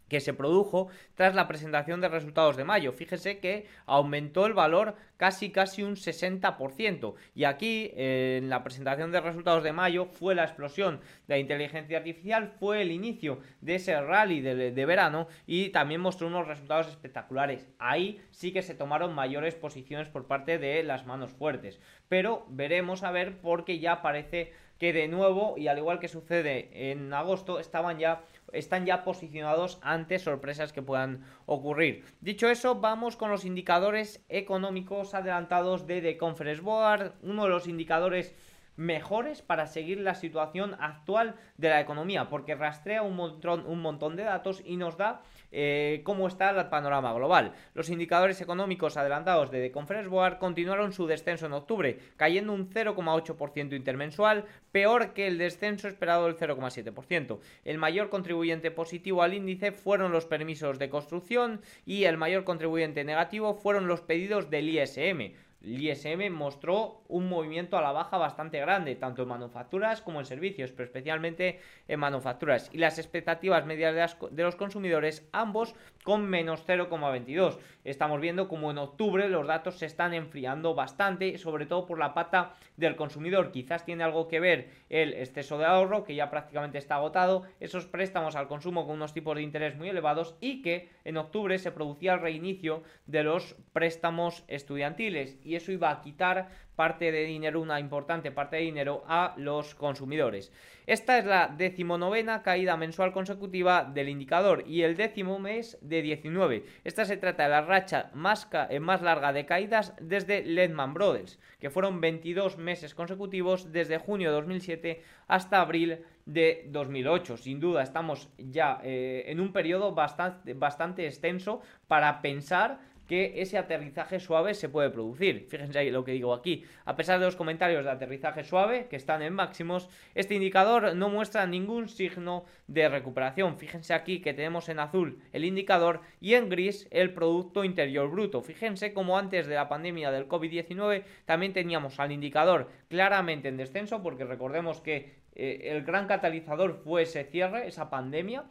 que 0.09 0.21
se 0.21 0.35
produjo 0.35 0.89
tras 1.15 1.35
la 1.35 1.49
presentación 1.49 2.01
de 2.01 2.09
resultados 2.09 2.57
de 2.57 2.65
mayo. 2.65 2.93
Fíjese 2.93 3.39
que 3.39 3.67
aumentó 3.87 4.47
el 4.47 4.55
valor 4.55 4.95
casi 5.17 5.51
casi 5.51 5.83
un 5.83 5.97
60%. 5.97 7.15
Y 7.35 7.45
aquí 7.45 7.93
en 7.95 8.49
la 8.49 8.63
presentación 8.63 9.13
de 9.13 9.21
resultados 9.21 9.63
de 9.63 9.73
mayo 9.73 10.07
fue 10.07 10.35
la 10.35 10.45
explosión 10.45 11.01
de 11.27 11.35
la 11.35 11.39
inteligencia 11.39 11.99
artificial, 11.99 12.53
fue 12.59 12.83
el 12.83 12.91
inicio 12.91 13.39
de 13.61 13.77
ese 13.77 14.01
rally 14.01 14.41
de, 14.41 14.73
de 14.73 14.87
verano 14.87 15.29
y 15.47 15.71
también 15.71 16.01
mostró 16.01 16.27
unos 16.27 16.47
resultados 16.47 16.89
espectaculares. 16.89 17.69
Ahí 17.79 18.21
sí 18.31 18.53
que 18.53 18.63
se 18.63 18.75
tomaron 18.75 19.15
mayores 19.15 19.55
posiciones 19.55 20.09
por 20.09 20.27
parte 20.27 20.59
de 20.59 20.83
las 20.83 21.07
manos 21.07 21.33
fuertes. 21.33 21.81
Pero 22.09 22.47
veremos 22.49 23.03
a 23.03 23.11
ver 23.11 23.39
porque 23.41 23.79
ya 23.79 24.03
parece 24.03 24.53
que 24.79 24.93
de 24.93 25.09
nuevo, 25.09 25.55
y 25.57 25.69
al 25.69 25.79
igual 25.79 25.99
que 25.99 26.09
sucede 26.09 26.91
en 26.91 27.13
agosto, 27.13 27.59
estaban 27.59 27.99
ya, 27.99 28.23
están 28.55 28.87
ya 28.87 29.05
posicionados 29.05 29.79
ante 29.83 30.19
sorpresas 30.19 30.73
que 30.73 30.83
puedan 30.83 31.25
ocurrir. 31.47 32.05
Dicho 32.21 32.49
eso, 32.49 32.77
vamos 32.77 33.17
con 33.17 33.31
los 33.31 33.45
indicadores 33.45 34.25
económicos 34.29 35.15
adelantados 35.15 35.87
de 35.87 36.01
The 36.01 36.17
Conference 36.17 36.63
Board, 36.63 37.13
uno 37.23 37.45
de 37.45 37.51
los 37.51 37.67
indicadores 37.67 38.35
mejores 38.77 39.43
para 39.43 39.67
seguir 39.67 40.01
la 40.01 40.15
situación 40.15 40.77
actual 40.81 41.37
de 41.59 41.69
la 41.69 41.81
economía, 41.81 42.29
porque 42.29 42.55
rastrea 42.55 43.03
un 43.03 43.17
montón, 43.17 43.65
un 43.67 43.81
montón 43.81 44.17
de 44.17 44.25
datos 44.25 44.63
y 44.65 44.77
nos 44.77 44.97
da 44.97 45.23
eh, 45.57 46.01
cómo 46.03 46.27
está 46.27 46.51
el 46.51 46.69
panorama 46.69 47.13
global. 47.13 47.53
Los 47.75 47.89
indicadores 47.89 48.41
económicos 48.41 48.97
adelantados 48.97 49.53
de 49.53 49.63
The 49.63 49.71
Conference 49.71 50.09
Board 50.09 50.39
continuaron 50.39 50.93
su 50.93 51.07
descenso 51.07 51.47
en 51.47 51.53
octubre, 51.53 51.99
cayendo 52.17 52.53
un 52.53 52.69
0,8% 52.69 53.77
intermensual, 53.77 54.47
peor 54.73 55.15
que 55.15 55.29
el 55.29 55.39
descenso 55.39 55.87
esperado 55.87 56.27
del 56.27 56.37
0,7%. 56.37 57.39
El 57.65 57.79
mayor 57.79 58.09
contribuyente 58.11 58.73
positivo 58.73 59.23
al 59.23 59.35
índice 59.35 59.71
fueron 59.71 60.11
los 60.11 60.27
permisos 60.27 60.79
de 60.81 60.91
construcción 60.91 61.61
y 61.87 62.05
el 62.05 62.17
mayor 62.17 62.43
contribuyente 62.43 63.05
negativo 63.05 63.55
fueron 63.55 63.87
los 63.87 64.01
pedidos 64.01 64.51
del 64.51 64.69
ISM 64.69 65.35
el 65.65 65.83
ISM 65.83 66.31
mostró 66.31 67.03
un 67.09 67.29
movimiento 67.29 67.79
a 67.79 67.83
la 67.83 67.93
baja 67.93 68.19
bastante 68.19 68.61
grande, 68.61 68.97
tanto 68.97 69.23
en 69.23 69.29
manufacturas 69.29 70.03
como 70.03 70.21
en 70.21 70.27
servicios, 70.27 70.73
pero 70.73 70.85
especialmente 70.85 71.61
en 71.89 72.01
manufacturas. 72.01 72.69
Y 72.73 72.79
las 72.79 72.99
expectativas 72.99 73.65
medias 73.65 74.17
de 74.31 74.43
los 74.43 74.57
consumidores, 74.57 75.27
ambos 75.33 75.75
con 76.03 76.25
menos 76.27 76.67
0,22. 76.67 77.59
Estamos 77.85 78.21
viendo 78.21 78.49
como 78.49 78.71
en 78.71 78.79
octubre 78.79 79.29
los 79.29 79.47
datos 79.47 79.79
se 79.79 79.87
están 79.87 80.15
enfriando 80.15 80.75
bastante, 80.75 81.39
sobre 81.39 81.67
todo 81.67 81.87
por 81.87 81.99
la 81.99 82.15
pata 82.15 82.55
del 82.77 82.97
consumidor. 82.97 83.53
Quizás 83.53 83.85
tiene 83.85 84.05
algo 84.05 84.29
que 84.29 84.41
ver 84.41 84.71
el 84.91 85.15
exceso 85.15 85.59
de 85.59 85.65
ahorro, 85.65 86.05
que 86.05 86.15
ya 86.15 86.31
prácticamente 86.31 86.79
está 86.79 86.97
agotado, 86.97 87.45
esos 87.61 87.87
préstamos 87.87 88.37
al 88.37 88.49
consumo 88.49 88.87
con 88.87 88.97
unos 88.97 89.15
tipos 89.15 89.37
de 89.37 89.43
interés 89.43 89.77
muy 89.77 89.89
elevados 89.89 90.37
y 90.41 90.63
que 90.63 90.91
en 91.05 91.17
octubre 91.17 91.59
se 91.59 91.73
producía 91.73 92.15
el 92.15 92.21
reinicio 92.21 92.83
de 93.07 93.23
los 93.23 93.57
préstamos 93.73 94.45
estudiantiles. 94.49 95.39
Y 95.43 95.54
eso 95.57 95.73
iba 95.73 95.91
a 95.91 96.01
quitar 96.01 96.49
parte 96.77 97.13
de 97.13 97.25
dinero, 97.25 97.61
una 97.61 97.81
importante 97.81 98.31
parte 98.31 98.57
de 98.57 98.63
dinero 98.63 99.05
a 99.07 99.35
los 99.37 99.75
consumidores. 99.75 100.53
Esta 100.87 101.19
es 101.19 101.25
la 101.25 101.49
decimonovena 101.49 102.43
caída 102.43 102.77
mensual 102.77 103.13
consecutiva 103.13 103.85
del 103.85 104.09
indicador 104.09 104.65
y 104.67 104.83
el 104.83 104.97
décimo 104.97 105.39
mes 105.39 105.79
de 105.81 106.03
19. 106.03 106.65
Esta 106.85 107.05
se 107.05 107.17
trata 107.17 107.45
de 107.45 107.51
la 107.51 107.63
racha 107.63 108.11
más, 108.13 108.49
eh, 108.69 108.81
más 108.81 109.03
larga 109.03 109.33
de 109.33 109.47
caídas 109.47 109.95
desde 110.01 110.43
Lehman 110.45 110.95
Brothers, 110.95 111.39
que 111.61 111.71
fueron 111.71 112.01
22 112.01 112.59
meses 112.59 112.95
consecutivos 112.95 113.73
desde 113.73 113.99
junio 113.99 114.31
de 114.31 114.37
2007 114.37 115.03
hasta 115.29 115.61
abril 115.61 116.01
de 116.27 116.67
2008. 116.69 117.37
Sin 117.37 117.61
duda 117.61 117.83
estamos 117.83 118.29
ya 118.39 118.81
eh, 118.83 119.25
en 119.27 119.41
un 119.41 119.53
periodo 119.53 119.93
bastante, 119.93 120.55
bastante 120.55 121.07
extenso 121.07 121.63
para 121.87 122.21
pensar 122.21 122.81
que 123.07 123.43
ese 123.43 123.59
aterrizaje 123.59 124.21
suave 124.21 124.55
se 124.55 124.69
puede 124.69 124.91
producir. 124.91 125.47
Fíjense 125.49 125.79
ahí 125.79 125.91
lo 125.91 126.05
que 126.05 126.13
digo 126.13 126.33
aquí. 126.33 126.65
A 126.85 126.97
pesar 126.97 127.19
de 127.19 127.27
los 127.27 127.37
comentarios 127.37 127.85
de 127.85 127.91
aterrizaje 127.91 128.45
suave, 128.45 128.87
que 128.89 128.97
están 128.97 129.23
en 129.23 129.35
máximos, 129.35 129.89
este 130.15 130.35
indicador 130.35 130.95
no 130.97 131.09
muestra 131.09 131.47
ningún 131.47 131.89
signo 131.89 132.45
de 132.67 132.89
recuperación. 132.89 133.59
Fíjense 133.59 133.95
aquí 133.95 134.21
que 134.21 134.35
tenemos 134.35 134.69
en 134.69 134.81
azul 134.81 135.21
el 135.33 135.45
indicador 135.45 136.01
y 136.21 136.35
en 136.35 136.49
gris 136.49 136.89
el 136.91 137.13
Producto 137.13 137.65
Interior 137.65 138.11
Bruto. 138.11 138.43
Fíjense 138.43 138.93
como 138.93 139.19
antes 139.19 139.47
de 139.47 139.55
la 139.55 139.69
pandemia 139.69 140.11
del 140.11 140.29
COVID-19 140.29 141.05
también 141.25 141.53
teníamos 141.53 142.01
al 142.01 142.13
indicador 142.13 142.71
claramente 142.89 143.49
en 143.49 143.57
descenso, 143.57 144.03
porque 144.03 144.25
recordemos 144.25 144.81
que 144.81 145.25
eh, 145.35 145.71
el 145.73 145.85
gran 145.85 146.07
catalizador 146.07 146.81
fue 146.85 147.03
ese 147.03 147.25
cierre, 147.25 147.67
esa 147.67 147.91
pandemia, 147.91 148.45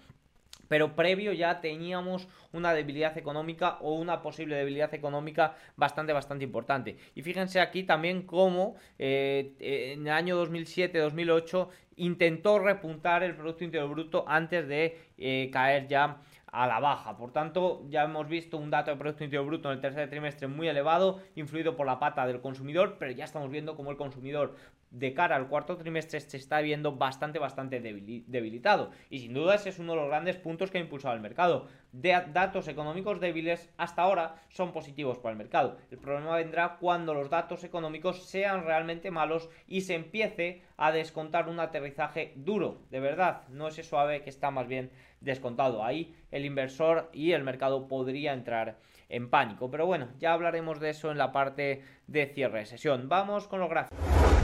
pero 0.74 0.96
previo 0.96 1.34
ya 1.34 1.62
teníamos 1.62 2.28
una 2.52 2.74
debilidad 2.74 3.16
económica 3.16 3.78
o 3.82 3.94
una 3.94 4.24
posible 4.24 4.56
debilidad 4.56 4.92
económica 4.96 5.56
bastante, 5.76 6.14
bastante 6.14 6.46
importante. 6.46 6.98
Y 7.14 7.22
fíjense 7.22 7.60
aquí 7.62 7.84
también 7.84 8.24
cómo 8.24 8.76
eh, 8.98 9.54
en 9.60 10.08
el 10.08 10.12
año 10.12 10.44
2007-2008 10.44 11.68
intentó 11.98 12.58
repuntar 12.58 13.22
el 13.22 13.36
Producto 13.36 13.64
Interior 13.64 13.88
Bruto 13.88 14.26
antes 14.28 14.68
de 14.68 14.98
eh, 15.20 15.52
caer 15.54 15.88
ya 15.88 16.18
a 16.48 16.66
la 16.66 16.80
baja. 16.80 17.18
Por 17.18 17.32
tanto, 17.32 17.86
ya 17.90 18.06
hemos 18.06 18.28
visto 18.28 18.58
un 18.58 18.72
dato 18.72 18.90
de 18.90 18.98
Producto 18.98 19.24
Interior 19.24 19.46
Bruto 19.46 19.70
en 19.70 19.76
el 19.76 19.82
tercer 19.82 20.10
trimestre 20.10 20.48
muy 20.48 20.68
elevado, 20.68 21.20
influido 21.36 21.76
por 21.76 21.86
la 21.86 22.00
pata 22.00 22.26
del 22.26 22.42
consumidor, 22.42 22.96
pero 22.98 23.12
ya 23.12 23.26
estamos 23.26 23.52
viendo 23.52 23.76
cómo 23.76 23.92
el 23.92 23.98
consumidor 23.98 24.56
de 24.94 25.14
cara 25.14 25.36
al 25.36 25.48
cuarto 25.48 25.76
trimestre 25.76 26.22
se 26.22 26.38
está 26.38 26.62
viendo 26.62 26.94
bastante, 26.94 27.40
bastante 27.40 27.82
debilitado. 27.82 28.92
Y 29.10 29.20
sin 29.20 29.34
duda 29.34 29.56
ese 29.56 29.70
es 29.70 29.80
uno 29.80 29.94
de 29.94 30.00
los 30.00 30.08
grandes 30.08 30.38
puntos 30.38 30.72
que 30.72 30.78
ha 30.78 30.82
impulsado 30.82 31.16
el 31.16 31.22
mercado. 31.22 31.68
Datos 31.92 32.68
económicos 32.68 33.20
débiles 33.20 33.70
hasta 33.78 34.04
ahora 34.04 34.36
son 34.50 34.72
positivos 34.72 35.18
para 35.18 35.32
el 35.34 35.38
mercado. 35.38 35.78
El 35.92 35.98
problema 35.98 36.36
vendrá 36.36 36.78
cuando 36.80 37.14
los 37.14 37.30
datos 37.30 37.64
económicos 37.64 38.24
sean 38.24 38.66
realmente 38.66 39.12
malos 39.12 39.50
y 39.68 39.82
se 39.82 39.96
empiece 39.96 40.62
a 40.78 40.92
descontar 40.92 41.50
un 41.50 41.60
aterrizaje 41.60 42.34
duro, 42.36 42.82
de 42.90 43.00
verdad. 43.00 43.48
No 43.50 43.68
ese 43.68 43.84
suave 43.84 44.22
que 44.22 44.30
está 44.30 44.52
más 44.52 44.68
bien 44.68 44.92
descontado. 45.22 45.84
Ahí 45.84 46.16
el 46.32 46.46
inversor 46.46 47.10
y 47.14 47.32
el 47.32 47.44
mercado 47.44 47.88
podría 47.88 48.34
entrar 48.34 48.78
en 49.10 49.30
pánico. 49.30 49.72
Pero 49.72 49.88
bueno, 49.88 50.10
ya 50.20 50.34
hablaremos 50.34 50.80
de 50.80 50.92
eso 50.92 51.12
en 51.12 51.18
la 51.18 51.32
parte 51.32 51.82
de 52.06 52.28
cierre 52.28 52.60
de 52.60 52.66
sesión. 52.68 53.10
Vamos 53.10 53.48
con 53.48 53.60
los 53.60 53.70
gráficos. 53.70 54.43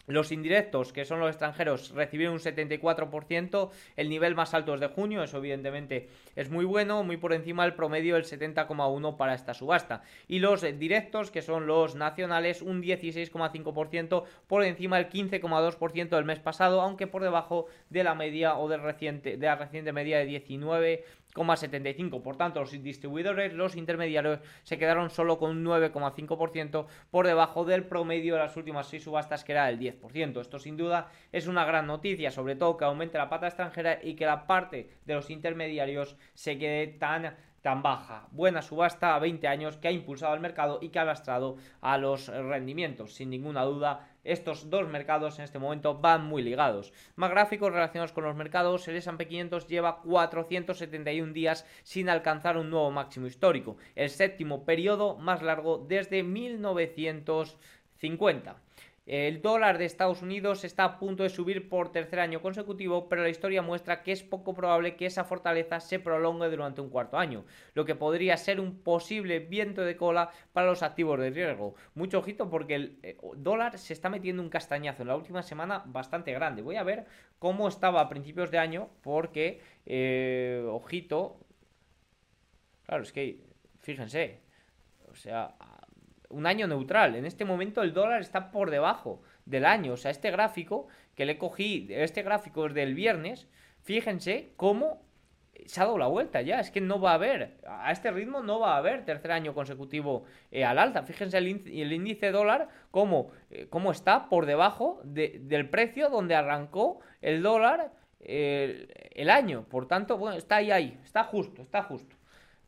los 0.07 0.33
indirectos, 0.33 0.93
que 0.93 1.05
son 1.05 1.21
los 1.21 1.31
extranjeros, 1.31 1.91
recibieron 1.91 2.35
un 2.35 2.41
74%, 2.41 3.71
el 3.97 4.09
nivel 4.09 4.35
más 4.35 4.55
alto 4.55 4.75
es 4.75 4.81
de 4.81 4.89
junio, 4.89 5.23
eso 5.23 5.39
evidentemente 5.39 6.09
es 6.35 6.51
muy 6.51 6.65
bueno, 6.65 7.03
muy 7.03 7.17
por 7.17 7.33
encima 7.33 7.65
del 7.65 7.75
promedio 7.75 8.15
del 8.15 8.25
70,1% 8.25 9.17
para 9.17 9.35
esta 9.35 9.55
subasta. 9.55 10.03
Y 10.29 10.39
los 10.39 10.63
directos, 10.79 11.31
que 11.31 11.43
son 11.43 11.67
los 11.67 11.95
nacionales, 11.95 12.63
un 12.63 12.83
16,5% 12.83 14.25
por 14.47 14.65
encima 14.65 14.97
del 14.99 15.09
15,2% 15.09 16.09
del 16.09 16.25
mes 16.25 16.41
pasado, 16.41 16.81
aunque 16.81 17.07
por 17.07 17.23
debajo 17.23 17.67
de 17.91 18.05
la 18.05 18.15
media 18.15 18.57
o 18.57 18.69
de 18.69 18.79
la 18.79 19.57
reciente 19.57 19.93
media 19.93 20.19
de 20.19 20.27
19 20.27 21.05
75 21.57 22.23
Por 22.23 22.37
tanto, 22.37 22.61
los 22.61 22.71
distribuidores, 22.71 23.53
los 23.53 23.77
intermediarios, 23.77 24.41
se 24.63 24.79
quedaron 24.79 25.11
solo 25.11 25.39
con 25.39 25.51
un 25.51 25.65
9,5% 25.65 26.87
por 27.11 27.27
debajo 27.27 27.65
del 27.65 27.85
promedio 27.85 28.35
de 28.35 28.41
las 28.41 28.57
últimas 28.57 28.87
6 28.89 29.05
subastas, 29.05 29.45
que 29.45 29.53
era 29.53 29.69
el 29.69 29.79
10%. 29.79 30.41
Esto 30.41 30.59
sin 30.59 30.77
duda 30.77 31.11
es 31.33 31.47
una 31.47 31.65
gran 31.65 31.87
noticia, 31.87 32.31
sobre 32.31 32.57
todo 32.57 32.77
que 32.77 32.85
aumente 32.85 33.19
la 33.19 33.29
pata 33.29 33.49
extranjera 33.49 33.99
y 34.03 34.15
que 34.15 34.27
la 34.27 34.47
parte 34.47 34.91
de 35.05 35.15
los 35.15 35.31
intermediarios 35.31 36.17
se 36.35 36.59
quede 36.59 36.87
tan 36.87 37.37
tan 37.67 37.83
baja. 37.83 38.29
Buena 38.31 38.63
subasta 38.63 39.17
a 39.17 39.19
20 39.19 39.49
años 39.49 39.77
que 39.77 39.89
ha 39.89 39.91
impulsado 39.91 40.33
al 40.33 40.39
mercado 40.39 40.79
y 40.81 40.91
que 40.91 41.01
ha 41.01 41.05
lastrado 41.05 41.57
a 41.81 41.99
los 41.99 42.29
rendimientos. 42.29 43.15
Sin 43.15 43.29
ninguna 43.29 43.65
duda, 43.65 44.09
estos 44.27 44.71
dos 44.71 44.89
mercados 44.89 45.39
en 45.39 45.45
este 45.45 45.59
momento 45.59 45.99
van 45.99 46.25
muy 46.25 46.43
ligados. 46.43 46.95
Más 47.15 47.31
gráficos 47.31 47.73
relacionados 47.73 48.13
con 48.13 48.25
los 48.25 48.37
mercados, 48.37 48.87
el 48.89 48.97
S&P 48.97 49.27
500 49.27 49.67
lleva 49.67 50.03
471 50.03 51.33
días 51.33 51.67
sin 51.83 52.09
alcanzar 52.09 52.57
un 52.59 52.71
nuevo 52.71 52.91
máximo 52.91 53.27
histórico, 53.27 53.77
el 53.95 54.11
séptimo 54.11 54.65
periodo 54.65 55.17
más 55.17 55.43
largo 55.43 55.79
desde 55.79 56.23
1950. 56.23 58.66
El 59.07 59.41
dólar 59.41 59.79
de 59.79 59.85
Estados 59.85 60.21
Unidos 60.21 60.65
está 60.65 60.83
a 60.83 60.99
punto 60.99 61.23
de 61.23 61.29
subir 61.29 61.69
por 61.69 61.93
tercer 61.93 62.19
año 62.19 62.43
consecutivo, 62.43 63.09
pero 63.09 63.23
la 63.23 63.29
historia 63.29 63.63
muestra 63.63 64.03
que 64.03 64.11
es 64.11 64.25
poco 64.25 64.53
probable 64.53 64.97
que 64.97 65.07
esa 65.07 65.23
fortaleza 65.23 65.79
se 65.79 66.01
prolongue 66.01 66.51
durante 66.51 66.81
un 66.81 66.91
cuarto 66.91 67.17
año, 67.17 67.45
lo 67.75 67.85
que 67.85 67.95
podría 67.95 68.37
ser 68.37 68.59
un 68.59 68.83
posible 68.83 69.39
viento 69.39 69.83
de 69.83 69.97
cola 69.97 70.31
para 70.53 70.67
los 70.67 70.83
activos 70.83 71.21
de 71.21 71.31
riesgo. 71.31 71.77
Mucho 71.95 72.19
ojito 72.19 72.51
porque 72.51 72.75
el 72.75 72.99
eh, 73.05 73.17
dólar 73.37 73.79
se 73.79 73.93
está 73.93 74.11
metiendo 74.11 74.43
un 74.43 74.51
castañazo 74.51 75.03
en 75.03 75.09
la 75.09 75.17
última 75.17 75.45
semana 75.45 75.85
bastante 75.87 76.33
grande. 76.33 76.63
Voy 76.63 76.75
a 76.75 76.83
ver 76.83 77.07
cómo 77.39 77.69
estaba 77.69 78.01
a 78.01 78.09
principios 78.09 78.51
de 78.51 78.59
año 78.59 78.91
porque, 79.03 79.61
eh, 79.85 80.67
ojito, 80.69 81.39
claro, 82.85 83.05
es 83.05 83.13
que, 83.13 83.39
fíjense, 83.79 84.41
o 85.09 85.15
sea, 85.15 85.55
un 86.37 86.47
año 86.47 86.67
neutral. 86.67 87.17
En 87.17 87.25
este 87.25 87.45
momento 87.45 87.83
el 87.83 87.95
dólar 87.95 88.21
está 88.21 88.51
por 88.51 88.71
debajo 88.71 89.23
del 89.47 89.65
año. 89.65 89.95
O 89.95 89.97
sea, 89.97 90.11
este 90.11 90.31
gráfico 90.31 90.87
que 91.15 91.25
le 91.25 91.39
cogí, 91.39 91.87
este 91.91 92.23
gráfico 92.23 92.67
es 92.67 92.75
del 92.75 92.95
viernes, 92.95 93.49
fíjense 93.83 94.51
cómo 94.57 95.01
se 95.65 95.81
ha 95.81 95.85
dado 95.85 95.97
la 95.97 96.09
vuelta 96.09 96.43
ya. 96.43 96.61
Es 96.61 96.71
que 96.71 96.83
no 96.83 97.01
va 97.01 97.13
a 97.13 97.15
haber, 97.15 97.57
a 97.67 97.91
este 97.91 98.11
ritmo 98.11 98.43
no 98.43 98.61
va 98.61 98.75
a 98.75 98.77
haber 98.77 99.05
tercer 99.07 99.33
año 99.33 99.55
consecutivo 99.55 100.25
eh, 100.51 100.65
al 100.65 100.79
alza. 100.79 101.03
Fíjense 101.03 101.39
el, 101.39 101.93
índice 101.93 102.31
dólar, 102.31 102.69
cómo, 102.91 103.31
eh, 103.51 103.67
cómo, 103.71 103.91
está 103.91 104.29
por 104.29 104.45
debajo 104.45 105.01
del 105.05 105.71
precio 105.71 106.11
donde 106.11 106.35
arrancó 106.35 107.01
el 107.23 107.43
dólar 107.43 107.93
el, 108.21 108.93
el 109.13 109.31
año. 109.31 109.65
Por 109.71 109.89
tanto, 109.89 110.19
bueno, 110.19 110.37
está 110.37 110.57
ahí, 110.57 110.71
ahí, 110.71 111.01
está 111.03 111.25
justo, 111.25 111.63
está 111.63 111.83
justo. 111.83 112.15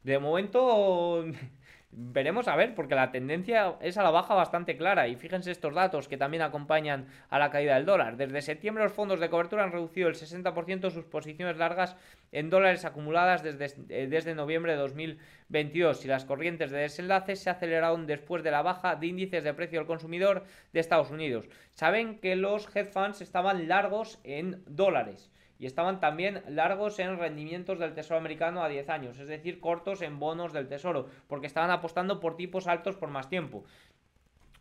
De 0.02 0.18
momento 0.18 1.26
Veremos 1.90 2.48
a 2.48 2.56
ver, 2.56 2.74
porque 2.74 2.94
la 2.94 3.10
tendencia 3.10 3.76
es 3.80 3.96
a 3.96 4.02
la 4.02 4.10
baja 4.10 4.34
bastante 4.34 4.76
clara. 4.76 5.08
Y 5.08 5.16
fíjense 5.16 5.50
estos 5.50 5.74
datos 5.74 6.06
que 6.06 6.18
también 6.18 6.42
acompañan 6.42 7.06
a 7.30 7.38
la 7.38 7.50
caída 7.50 7.76
del 7.76 7.86
dólar. 7.86 8.18
Desde 8.18 8.42
septiembre 8.42 8.84
los 8.84 8.92
fondos 8.92 9.20
de 9.20 9.30
cobertura 9.30 9.64
han 9.64 9.72
reducido 9.72 10.08
el 10.08 10.14
60% 10.14 10.90
sus 10.90 11.06
posiciones 11.06 11.56
largas 11.56 11.96
en 12.30 12.50
dólares 12.50 12.84
acumuladas 12.84 13.42
desde, 13.42 13.74
eh, 13.88 14.06
desde 14.06 14.34
noviembre 14.34 14.72
de 14.72 14.78
2022. 14.78 16.04
Y 16.04 16.08
las 16.08 16.26
corrientes 16.26 16.70
de 16.70 16.78
desenlace 16.78 17.36
se 17.36 17.48
aceleraron 17.48 18.06
después 18.06 18.42
de 18.42 18.50
la 18.50 18.60
baja 18.60 18.94
de 18.94 19.06
índices 19.06 19.42
de 19.42 19.54
precio 19.54 19.80
al 19.80 19.86
consumidor 19.86 20.44
de 20.74 20.80
Estados 20.80 21.10
Unidos. 21.10 21.48
Saben 21.72 22.18
que 22.18 22.36
los 22.36 22.66
hedge 22.76 22.92
funds 22.92 23.22
estaban 23.22 23.66
largos 23.66 24.20
en 24.24 24.62
dólares 24.66 25.30
y 25.58 25.66
estaban 25.66 26.00
también 26.00 26.42
largos 26.48 26.98
en 26.98 27.18
rendimientos 27.18 27.78
del 27.78 27.94
Tesoro 27.94 28.18
americano 28.18 28.62
a 28.62 28.68
10 28.68 28.88
años, 28.88 29.18
es 29.18 29.28
decir, 29.28 29.60
cortos 29.60 30.02
en 30.02 30.18
bonos 30.18 30.52
del 30.52 30.68
Tesoro, 30.68 31.08
porque 31.26 31.46
estaban 31.46 31.70
apostando 31.70 32.20
por 32.20 32.36
tipos 32.36 32.66
altos 32.66 32.96
por 32.96 33.10
más 33.10 33.28
tiempo. 33.28 33.64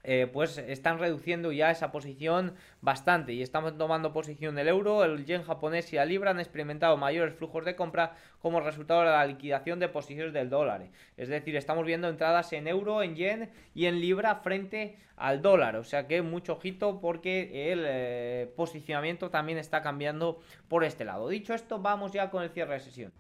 Eh, 0.04 0.28
pues 0.32 0.58
están 0.58 1.00
reduciendo 1.00 1.52
ya 1.52 1.70
esa 1.70 1.92
posición 1.92 2.54
bastante 2.82 3.34
y 3.34 3.42
estamos 3.42 3.78
tomando 3.78 4.14
posición 4.14 4.58
el 4.58 4.68
euro, 4.68 5.04
el 5.04 5.26
yen 5.26 5.44
japonés 5.44 5.92
y 5.92 5.98
la 5.98 6.06
libra 6.06 6.32
han 6.32 6.40
experimentado 6.40 6.96
mayores 6.98 7.36
flujos 7.36 7.66
de 7.66 7.76
compra 7.76 8.16
como 8.42 8.62
resultado 8.62 9.02
de 9.02 9.08
la 9.08 9.26
liquidación 9.26 9.80
de 9.80 9.90
posiciones 9.90 10.34
del 10.34 10.50
dólar. 10.50 10.88
Es 11.18 11.30
decir, 11.30 11.56
estamos 11.56 11.86
viendo 11.86 12.08
entradas 12.08 12.54
en 12.54 12.68
euro, 12.68 13.04
en 13.04 13.16
yen 13.16 13.50
y 13.74 13.86
en 13.86 14.00
libra 14.00 14.36
frente 14.36 14.98
al 15.18 15.42
dólar. 15.42 15.76
O 15.76 15.84
sea 15.84 16.08
que 16.08 16.22
mucho 16.22 16.54
ojito 16.54 17.02
porque 17.02 17.72
el 17.74 17.84
eh, 17.86 18.52
posicionamiento 18.56 19.30
también 19.30 19.58
está 19.58 19.82
cambiando 19.82 20.40
por 20.68 20.84
este 20.84 21.04
lado. 21.04 21.28
Dicho 21.28 21.54
esto, 21.54 21.80
vamos 21.80 22.14
ya 22.14 22.30
con 22.30 22.44
el 22.44 22.50
cierre 22.52 22.76
de 22.76 22.80
sesión. 22.80 23.12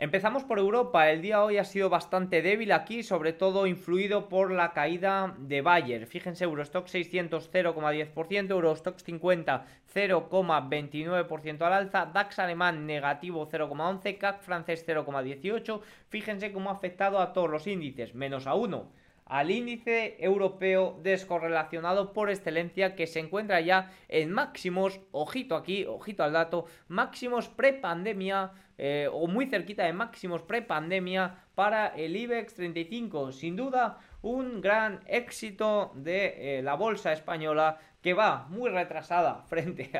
Empezamos 0.00 0.44
por 0.44 0.60
Europa, 0.60 1.10
el 1.10 1.22
día 1.22 1.42
hoy 1.42 1.58
ha 1.58 1.64
sido 1.64 1.90
bastante 1.90 2.40
débil 2.40 2.70
aquí, 2.70 3.02
sobre 3.02 3.32
todo 3.32 3.66
influido 3.66 4.28
por 4.28 4.52
la 4.52 4.72
caída 4.72 5.34
de 5.38 5.60
Bayer. 5.60 6.06
Fíjense, 6.06 6.44
Eurostock 6.44 6.86
600 6.86 7.50
0,10%, 7.52 8.50
Eurostock 8.50 8.96
50 9.00 9.66
0,29% 9.92 11.62
al 11.62 11.72
alza, 11.72 12.06
DAX 12.06 12.38
alemán 12.38 12.86
negativo 12.86 13.48
0,11, 13.48 14.18
CAC 14.18 14.40
francés 14.40 14.86
0,18. 14.86 15.80
Fíjense 16.08 16.52
cómo 16.52 16.70
ha 16.70 16.74
afectado 16.74 17.18
a 17.18 17.32
todos 17.32 17.50
los 17.50 17.66
índices, 17.66 18.14
menos 18.14 18.46
a 18.46 18.54
uno 18.54 18.86
al 19.28 19.50
índice 19.50 20.16
europeo 20.18 20.98
descorrelacionado 21.02 22.12
por 22.12 22.30
excelencia 22.30 22.96
que 22.96 23.06
se 23.06 23.20
encuentra 23.20 23.60
ya 23.60 23.92
en 24.08 24.32
máximos, 24.32 25.00
ojito 25.12 25.54
aquí, 25.54 25.84
ojito 25.84 26.24
al 26.24 26.32
dato, 26.32 26.66
máximos 26.88 27.48
prepandemia 27.48 28.52
eh, 28.80 29.08
o 29.12 29.26
muy 29.26 29.46
cerquita 29.46 29.84
de 29.84 29.92
máximos 29.92 30.42
prepandemia 30.42 31.34
para 31.56 31.88
el 31.88 32.14
IBEX 32.14 32.54
35. 32.54 33.32
Sin 33.32 33.56
duda, 33.56 33.98
un 34.22 34.60
gran 34.60 35.00
éxito 35.06 35.90
de 35.96 36.58
eh, 36.58 36.62
la 36.62 36.74
bolsa 36.74 37.12
española 37.12 37.78
que 38.00 38.14
va 38.14 38.46
muy 38.48 38.70
retrasada 38.70 39.42
frente 39.48 39.90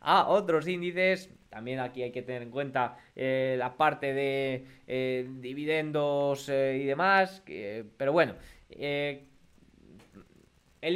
a, 0.00 0.28
otros 0.28 0.68
índices. 0.68 1.30
También 1.50 1.80
aquí 1.80 2.02
hay 2.02 2.12
que 2.12 2.22
tener 2.22 2.42
en 2.42 2.50
cuenta 2.50 2.96
eh, 3.14 3.56
la 3.58 3.76
parte 3.76 4.14
de 4.14 4.64
dividendos 5.40 6.48
y 6.48 6.84
demás. 6.84 7.42
pero 7.98 8.12
bueno, 8.12 8.34
el 8.78 9.26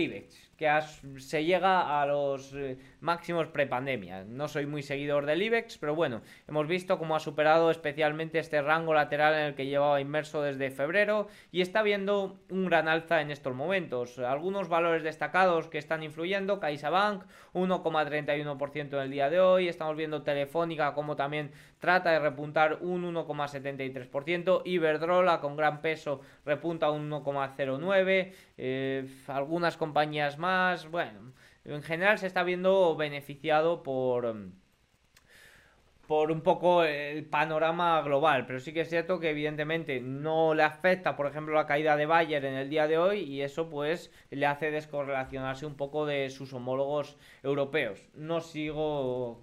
IBEX 0.00 0.46
que 0.56 0.70
se 1.18 1.44
llega 1.44 2.00
a 2.00 2.06
los 2.06 2.52
eh, 2.54 2.78
máximos 3.00 3.48
prepandemia. 3.48 4.24
No 4.24 4.48
soy 4.48 4.66
muy 4.66 4.82
seguidor 4.82 5.26
del 5.26 5.42
IBEX, 5.42 5.78
pero 5.78 5.94
bueno, 5.94 6.22
hemos 6.48 6.66
visto 6.66 6.98
cómo 6.98 7.16
ha 7.16 7.20
superado 7.20 7.70
especialmente 7.70 8.38
este 8.38 8.62
rango 8.62 8.94
lateral 8.94 9.34
en 9.34 9.46
el 9.46 9.54
que 9.54 9.66
llevaba 9.66 10.00
inmerso 10.00 10.42
desde 10.42 10.70
febrero 10.70 11.28
y 11.52 11.60
está 11.60 11.82
viendo 11.82 12.40
un 12.50 12.66
gran 12.66 12.88
alza 12.88 13.20
en 13.20 13.30
estos 13.30 13.54
momentos. 13.54 14.18
Algunos 14.18 14.68
valores 14.68 15.02
destacados 15.02 15.68
que 15.68 15.78
están 15.78 16.02
influyendo, 16.02 16.60
CaixaBank 16.60 17.24
1,31% 17.54 18.92
en 18.94 19.00
el 19.00 19.10
día 19.10 19.30
de 19.30 19.40
hoy, 19.40 19.68
estamos 19.68 19.96
viendo 19.96 20.22
Telefónica 20.22 20.94
como 20.94 21.16
también 21.16 21.52
trata 21.78 22.10
de 22.10 22.18
repuntar 22.18 22.78
un 22.80 23.14
1,73%, 23.14 24.62
Iberdrola 24.64 25.40
con 25.40 25.56
gran 25.56 25.80
peso 25.80 26.20
repunta 26.44 26.90
un 26.90 27.10
1,09%, 27.10 28.32
eh, 28.58 29.06
algunas 29.28 29.76
compañías 29.76 30.38
más, 30.38 30.88
bueno, 30.90 31.32
en 31.74 31.82
general 31.82 32.18
se 32.18 32.26
está 32.26 32.42
viendo 32.42 32.96
beneficiado 32.96 33.82
por 33.82 34.52
por 36.06 36.30
un 36.30 36.40
poco 36.40 36.84
el 36.84 37.24
panorama 37.26 38.00
global, 38.02 38.46
pero 38.46 38.60
sí 38.60 38.72
que 38.72 38.82
es 38.82 38.88
cierto 38.88 39.18
que 39.18 39.30
evidentemente 39.30 40.00
no 40.00 40.54
le 40.54 40.62
afecta, 40.62 41.16
por 41.16 41.26
ejemplo, 41.26 41.54
la 41.54 41.66
caída 41.66 41.96
de 41.96 42.06
Bayer 42.06 42.44
en 42.44 42.54
el 42.54 42.70
día 42.70 42.86
de 42.86 42.98
hoy 42.98 43.20
y 43.20 43.42
eso 43.42 43.68
pues 43.68 44.12
le 44.30 44.46
hace 44.46 44.70
descorrelacionarse 44.70 45.66
un 45.66 45.76
poco 45.76 46.06
de 46.06 46.30
sus 46.30 46.52
homólogos 46.52 47.16
europeos. 47.42 48.06
No 48.14 48.40
sigo 48.40 49.40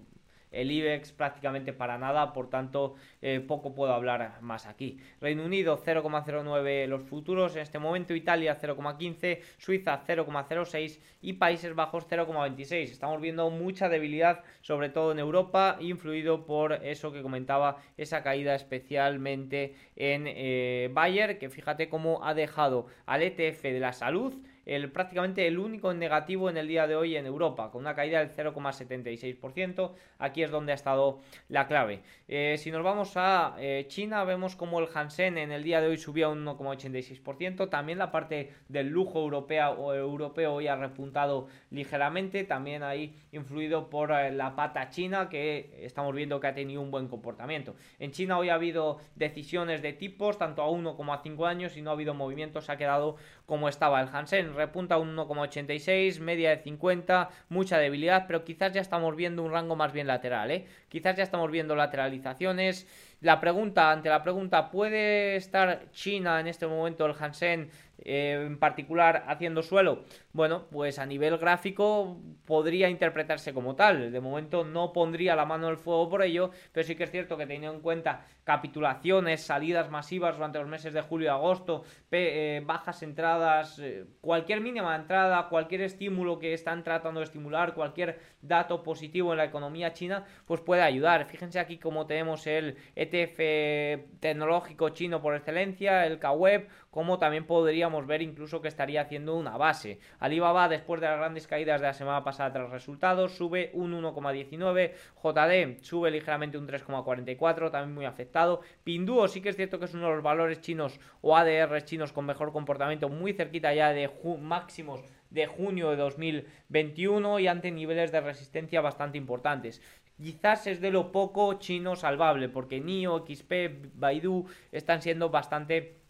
el 0.54 0.70
IBEX 0.70 1.12
prácticamente 1.12 1.72
para 1.72 1.98
nada, 1.98 2.32
por 2.32 2.48
tanto 2.48 2.94
eh, 3.22 3.40
poco 3.40 3.74
puedo 3.74 3.92
hablar 3.92 4.38
más 4.40 4.66
aquí. 4.66 4.98
Reino 5.20 5.44
Unido 5.44 5.82
0,09 5.82 6.86
los 6.86 7.02
futuros 7.02 7.56
en 7.56 7.62
este 7.62 7.78
momento, 7.78 8.14
Italia 8.14 8.58
0,15, 8.60 9.40
Suiza 9.58 10.02
0,06 10.06 11.00
y 11.20 11.34
Países 11.34 11.74
Bajos 11.74 12.06
0,26. 12.08 12.90
Estamos 12.90 13.20
viendo 13.20 13.50
mucha 13.50 13.88
debilidad, 13.88 14.42
sobre 14.62 14.88
todo 14.88 15.12
en 15.12 15.18
Europa, 15.18 15.76
influido 15.80 16.46
por 16.46 16.72
eso 16.72 17.12
que 17.12 17.22
comentaba, 17.22 17.78
esa 17.96 18.22
caída 18.22 18.54
especialmente 18.54 19.74
en 19.96 20.24
eh, 20.26 20.90
Bayer, 20.92 21.38
que 21.38 21.50
fíjate 21.50 21.88
cómo 21.88 22.24
ha 22.24 22.34
dejado 22.34 22.86
al 23.06 23.22
ETF 23.22 23.62
de 23.62 23.80
la 23.80 23.92
salud 23.92 24.34
el, 24.66 24.90
prácticamente 24.90 25.46
el 25.46 25.58
único 25.58 25.92
negativo 25.92 26.50
en 26.50 26.56
el 26.56 26.68
día 26.68 26.86
de 26.86 26.96
hoy 26.96 27.16
en 27.16 27.26
Europa, 27.26 27.70
con 27.70 27.82
una 27.82 27.94
caída 27.94 28.20
del 28.20 28.30
0,76%. 28.30 29.92
Aquí 30.18 30.42
es 30.42 30.50
donde 30.50 30.72
ha 30.72 30.74
estado 30.74 31.20
la 31.48 31.66
clave. 31.66 32.02
Eh, 32.28 32.56
si 32.58 32.70
nos 32.70 32.82
vamos 32.82 33.12
a 33.16 33.56
eh, 33.58 33.84
China, 33.88 34.24
vemos 34.24 34.56
como 34.56 34.80
el 34.80 34.88
Hansen 34.92 35.38
en 35.38 35.52
el 35.52 35.62
día 35.62 35.80
de 35.80 35.88
hoy 35.88 35.98
subía 35.98 36.28
un 36.28 36.44
1,86%. 36.44 37.68
También 37.68 37.98
la 37.98 38.10
parte 38.10 38.52
del 38.68 38.88
lujo 38.88 39.20
europeo, 39.20 39.72
o 39.72 39.94
europeo 39.94 40.54
hoy 40.54 40.68
ha 40.68 40.76
repuntado 40.76 41.48
ligeramente. 41.70 42.44
También 42.44 42.82
ahí 42.82 43.14
influido 43.32 43.90
por 43.90 44.12
eh, 44.12 44.32
la 44.32 44.56
pata 44.56 44.90
china, 44.90 45.28
que 45.28 45.80
estamos 45.82 46.14
viendo 46.14 46.40
que 46.40 46.46
ha 46.46 46.54
tenido 46.54 46.80
un 46.80 46.90
buen 46.90 47.08
comportamiento. 47.08 47.74
En 47.98 48.12
China 48.12 48.38
hoy 48.38 48.48
ha 48.48 48.54
habido 48.54 48.98
decisiones 49.14 49.82
de 49.82 49.92
tipos, 49.92 50.38
tanto 50.38 50.62
a 50.62 50.70
1 50.70 50.96
como 50.96 51.12
a 51.12 51.22
5 51.22 51.46
años, 51.46 51.76
y 51.76 51.82
no 51.82 51.90
ha 51.90 51.92
habido 51.92 52.14
movimientos, 52.14 52.66
se 52.66 52.72
ha 52.72 52.76
quedado 52.76 53.16
como 53.46 53.68
estaba 53.68 54.00
el 54.00 54.08
Hansen 54.08 54.53
repunta 54.54 54.98
un 54.98 55.16
1,86, 55.16 56.20
media 56.20 56.50
de 56.50 56.62
50, 56.62 57.28
mucha 57.48 57.78
debilidad, 57.78 58.26
pero 58.26 58.44
quizás 58.44 58.72
ya 58.72 58.80
estamos 58.80 59.14
viendo 59.16 59.42
un 59.42 59.52
rango 59.52 59.76
más 59.76 59.92
bien 59.92 60.06
lateral, 60.06 60.50
¿eh? 60.50 60.66
Quizás 60.88 61.16
ya 61.16 61.22
estamos 61.22 61.50
viendo 61.50 61.76
lateralizaciones. 61.76 62.86
La 63.20 63.40
pregunta, 63.40 63.90
ante 63.90 64.08
la 64.08 64.22
pregunta, 64.22 64.70
¿puede 64.70 65.36
estar 65.36 65.90
China 65.92 66.40
en 66.40 66.46
este 66.46 66.66
momento, 66.66 67.06
el 67.06 67.14
Hansen, 67.18 67.70
eh, 68.04 68.44
en 68.46 68.58
particular 68.58 69.24
haciendo 69.26 69.62
suelo? 69.62 70.04
Bueno, 70.32 70.66
pues 70.70 70.98
a 70.98 71.06
nivel 71.06 71.38
gráfico 71.38 72.18
podría 72.44 72.88
interpretarse 72.88 73.54
como 73.54 73.76
tal. 73.76 74.12
De 74.12 74.20
momento 74.20 74.64
no 74.64 74.92
pondría 74.92 75.36
la 75.36 75.46
mano 75.46 75.68
el 75.68 75.76
fuego 75.76 76.08
por 76.08 76.22
ello, 76.22 76.50
pero 76.72 76.86
sí 76.86 76.96
que 76.96 77.04
es 77.04 77.10
cierto 77.10 77.36
que 77.36 77.46
teniendo 77.46 77.76
en 77.76 77.80
cuenta 77.80 78.26
capitulaciones, 78.44 79.42
salidas 79.42 79.90
masivas 79.90 80.36
durante 80.36 80.58
los 80.58 80.68
meses 80.68 80.92
de 80.92 81.00
julio 81.00 81.26
y 81.26 81.30
agosto, 81.30 81.84
eh, 82.10 82.62
bajas 82.64 83.02
entradas, 83.02 83.78
eh, 83.78 84.04
cualquier 84.20 84.60
mínima 84.60 84.94
entrada, 84.94 85.48
cualquier 85.48 85.80
estímulo 85.80 86.38
que 86.38 86.52
están 86.52 86.84
tratando 86.84 87.20
de 87.20 87.24
estimular, 87.24 87.74
cualquier 87.74 88.20
dato 88.42 88.82
positivo 88.82 89.32
en 89.32 89.38
la 89.38 89.44
economía 89.44 89.92
china, 89.92 90.24
pues 90.46 90.60
puede 90.60 90.82
ayudar. 90.82 91.24
Fíjense 91.26 91.58
aquí 91.58 91.78
como 91.78 92.06
tenemos 92.06 92.46
el 92.46 92.76
ETF 92.94 94.20
tecnológico 94.20 94.90
chino 94.90 95.22
por 95.22 95.34
excelencia, 95.34 96.06
el 96.06 96.18
KWeb, 96.18 96.68
como 96.94 97.18
también 97.18 97.44
podríamos 97.44 98.06
ver 98.06 98.22
incluso 98.22 98.62
que 98.62 98.68
estaría 98.68 99.00
haciendo 99.00 99.34
una 99.34 99.56
base. 99.56 99.98
Alibaba, 100.20 100.68
después 100.68 101.00
de 101.00 101.08
las 101.08 101.18
grandes 101.18 101.48
caídas 101.48 101.80
de 101.80 101.88
la 101.88 101.92
semana 101.92 102.22
pasada 102.22 102.52
tras 102.52 102.70
resultados, 102.70 103.32
sube 103.32 103.72
un 103.72 104.00
1,19. 104.00 104.92
JD 105.20 105.82
sube 105.82 106.12
ligeramente 106.12 106.56
un 106.56 106.68
3,44, 106.68 107.72
también 107.72 107.96
muy 107.96 108.04
afectado. 108.04 108.60
Pinduo 108.84 109.26
sí 109.26 109.40
que 109.40 109.48
es 109.48 109.56
cierto 109.56 109.80
que 109.80 109.86
es 109.86 109.94
uno 109.94 110.06
de 110.06 110.14
los 110.14 110.22
valores 110.22 110.60
chinos 110.60 111.00
o 111.20 111.36
ADR 111.36 111.82
chinos 111.82 112.12
con 112.12 112.26
mejor 112.26 112.52
comportamiento, 112.52 113.08
muy 113.08 113.32
cerquita 113.32 113.74
ya 113.74 113.92
de 113.92 114.08
máximos 114.40 115.00
de 115.30 115.46
junio 115.46 115.90
de 115.90 115.96
2021 115.96 117.40
y 117.40 117.48
ante 117.48 117.72
niveles 117.72 118.12
de 118.12 118.20
resistencia 118.20 118.80
bastante 118.80 119.18
importantes. 119.18 119.82
Quizás 120.16 120.68
es 120.68 120.80
de 120.80 120.92
lo 120.92 121.10
poco 121.10 121.54
chino 121.54 121.96
salvable, 121.96 122.48
porque 122.48 122.80
NIO, 122.80 123.24
XP, 123.26 123.96
Baidu 123.96 124.46
están 124.70 125.02
siendo 125.02 125.30
bastante 125.30 126.03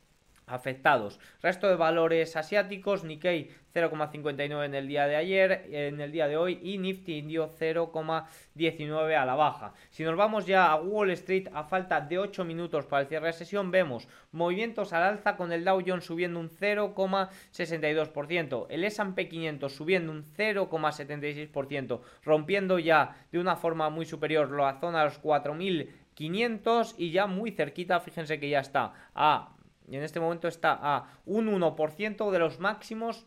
afectados. 0.47 1.19
Resto 1.43 1.69
de 1.69 1.77
valores 1.77 2.37
asiáticos, 2.37 3.05
Nikkei 3.05 3.51
0,59 3.75 4.65
en 4.65 4.75
el 4.75 4.87
día 4.87 5.07
de 5.07 5.17
ayer, 5.17 5.67
en 5.71 6.01
el 6.01 6.13
día 6.13 6.29
de 6.29 6.37
hoy 6.37 6.61
y 6.63 6.79
Nifty 6.79 7.19
Indio 7.19 7.51
0,19 7.59 9.17
a 9.17 9.27
la 9.27 9.35
baja. 9.35 9.75
Si 9.91 10.05
nos 10.05 10.17
vamos 10.17 10.47
ya 10.47 10.71
a 10.71 10.77
Wall 10.77 11.11
Street 11.11 11.49
a 11.53 11.65
falta 11.65 12.01
de 12.01 12.19
8 12.19 12.45
minutos 12.45 12.87
para 12.87 13.03
el 13.03 13.09
cierre 13.09 13.27
de 13.29 13.33
sesión, 13.33 13.73
vemos 13.73 14.07
movimientos 14.31 14.93
al 14.93 15.03
alza 15.03 15.37
con 15.37 15.51
el 15.53 15.65
Dow 15.65 15.83
Jones 15.85 16.05
subiendo 16.05 16.39
un 16.39 16.51
0,62%, 16.51 18.67
el 18.69 18.85
S&P 18.85 19.29
500 19.29 19.75
subiendo 19.75 20.13
un 20.13 20.25
0,76%, 20.25 22.01
rompiendo 22.23 22.79
ya 22.79 23.17
de 23.33 23.41
una 23.41 23.57
forma 23.57 23.91
muy 23.91 24.07
superior 24.07 24.49
la 24.51 24.79
zona 24.79 25.01
de 25.01 25.07
los 25.07 25.21
4.500 25.21 26.95
y 26.97 27.11
ya 27.11 27.27
muy 27.27 27.51
cerquita, 27.51 27.99
fíjense 27.99 28.39
que 28.39 28.49
ya 28.49 28.61
está 28.61 28.93
a 29.15 29.49
y 29.89 29.97
en 29.97 30.03
este 30.03 30.21
momento 30.21 30.49
está 30.49 30.79
a 30.81 31.09
un 31.27 31.49
1% 31.49 32.31
de 32.31 32.39
los 32.39 32.59
máximos 32.59 33.27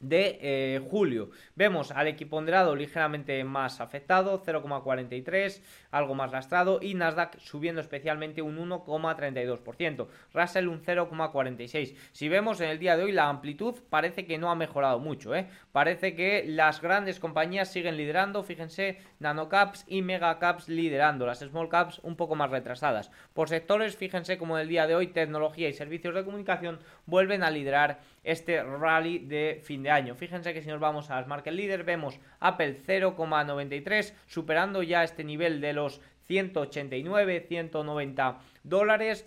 de 0.00 0.38
eh, 0.40 0.80
julio. 0.90 1.30
Vemos 1.54 1.92
al 1.92 2.08
equiponderado 2.08 2.74
ligeramente 2.74 3.42
más 3.44 3.80
afectado, 3.80 4.42
0,43, 4.42 5.62
algo 5.90 6.14
más 6.14 6.32
lastrado, 6.32 6.80
y 6.82 6.94
Nasdaq 6.94 7.38
subiendo 7.38 7.80
especialmente 7.80 8.42
un 8.42 8.58
1,32%, 8.58 10.08
Russell 10.32 10.68
un 10.68 10.82
0,46. 10.82 11.94
Si 12.12 12.28
vemos 12.28 12.60
en 12.60 12.70
el 12.70 12.78
día 12.78 12.96
de 12.96 13.04
hoy 13.04 13.12
la 13.12 13.28
amplitud 13.28 13.74
parece 13.90 14.26
que 14.26 14.38
no 14.38 14.50
ha 14.50 14.54
mejorado 14.54 14.98
mucho, 14.98 15.34
¿eh? 15.34 15.48
parece 15.72 16.14
que 16.14 16.44
las 16.46 16.80
grandes 16.80 17.20
compañías 17.20 17.70
siguen 17.70 17.96
liderando, 17.96 18.42
fíjense, 18.42 18.98
nanocaps 19.18 19.84
y 19.86 20.02
megacaps 20.02 20.68
liderando, 20.68 21.26
las 21.26 21.40
small 21.40 21.68
caps 21.68 22.00
un 22.02 22.16
poco 22.16 22.34
más 22.34 22.50
retrasadas. 22.50 23.10
Por 23.34 23.48
sectores, 23.48 23.96
fíjense 23.96 24.38
como 24.38 24.56
en 24.56 24.62
el 24.62 24.68
día 24.68 24.86
de 24.86 24.94
hoy 24.94 25.08
tecnología 25.08 25.68
y 25.68 25.74
servicios 25.74 26.14
de 26.14 26.24
comunicación 26.24 26.80
vuelven 27.06 27.42
a 27.42 27.50
liderar 27.50 28.00
este 28.24 28.62
rally 28.62 29.18
de 29.18 29.60
fin 29.62 29.82
de 29.82 29.90
año. 29.90 30.14
Fíjense 30.14 30.52
que 30.52 30.62
si 30.62 30.68
nos 30.68 30.80
vamos 30.80 31.10
a 31.10 31.16
las 31.16 31.26
market 31.26 31.54
leaders 31.54 31.84
vemos 31.84 32.18
Apple 32.38 32.76
0,93 32.86 34.12
superando 34.26 34.82
ya 34.82 35.04
este 35.04 35.24
nivel 35.24 35.60
de 35.60 35.72
los 35.72 36.00
189, 36.26 37.44
190 37.48 38.38
dólares. 38.62 39.26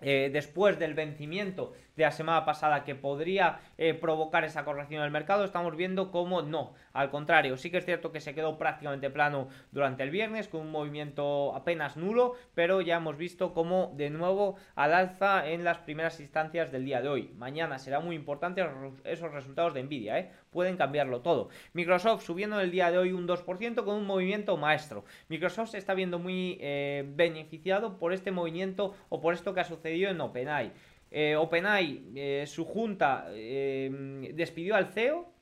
Eh, 0.00 0.28
después 0.30 0.78
del 0.78 0.92
vencimiento 0.92 1.72
de 1.96 2.04
la 2.04 2.10
semana 2.10 2.44
pasada 2.44 2.84
que 2.84 2.94
podría 2.94 3.60
eh, 3.78 3.94
provocar 3.94 4.44
esa 4.44 4.64
corrección 4.64 5.02
del 5.02 5.10
mercado, 5.10 5.44
estamos 5.44 5.76
viendo 5.76 6.10
cómo 6.10 6.42
no. 6.42 6.74
Al 6.92 7.10
contrario, 7.10 7.56
sí 7.56 7.70
que 7.70 7.78
es 7.78 7.84
cierto 7.84 8.12
que 8.12 8.20
se 8.20 8.34
quedó 8.34 8.58
prácticamente 8.58 9.10
plano 9.10 9.48
durante 9.72 10.02
el 10.02 10.10
viernes 10.10 10.48
con 10.48 10.62
un 10.62 10.70
movimiento 10.70 11.54
apenas 11.54 11.96
nulo, 11.96 12.34
pero 12.54 12.80
ya 12.80 12.96
hemos 12.96 13.16
visto 13.16 13.52
cómo 13.52 13.92
de 13.96 14.10
nuevo 14.10 14.56
al 14.74 14.94
alza 14.94 15.48
en 15.48 15.64
las 15.64 15.78
primeras 15.78 16.20
instancias 16.20 16.70
del 16.72 16.84
día 16.84 17.00
de 17.00 17.08
hoy. 17.08 17.32
Mañana 17.36 17.78
será 17.78 18.00
muy 18.00 18.16
importante 18.16 18.64
esos 19.04 19.32
resultados 19.32 19.74
de 19.74 19.82
Nvidia, 19.82 20.18
¿eh? 20.18 20.30
pueden 20.50 20.76
cambiarlo 20.76 21.20
todo. 21.20 21.48
Microsoft 21.72 22.24
subiendo 22.24 22.60
el 22.60 22.70
día 22.70 22.90
de 22.90 22.98
hoy 22.98 23.12
un 23.12 23.26
2% 23.26 23.84
con 23.84 23.96
un 23.96 24.06
movimiento 24.06 24.56
maestro. 24.56 25.04
Microsoft 25.28 25.70
se 25.70 25.78
está 25.78 25.94
viendo 25.94 26.18
muy 26.18 26.58
eh, 26.60 27.04
beneficiado 27.06 27.98
por 27.98 28.12
este 28.12 28.30
movimiento 28.30 28.94
o 29.08 29.20
por 29.20 29.34
esto 29.34 29.52
que 29.52 29.60
ha 29.60 29.64
sucedido 29.64 30.10
en 30.10 30.20
OpenAI. 30.20 30.72
Eh, 31.10 31.36
OpenAI, 31.36 32.12
eh, 32.14 32.44
su 32.46 32.64
junta 32.64 33.26
eh, 33.30 34.30
despidió 34.34 34.74
al 34.74 34.86
CEO 34.92 35.33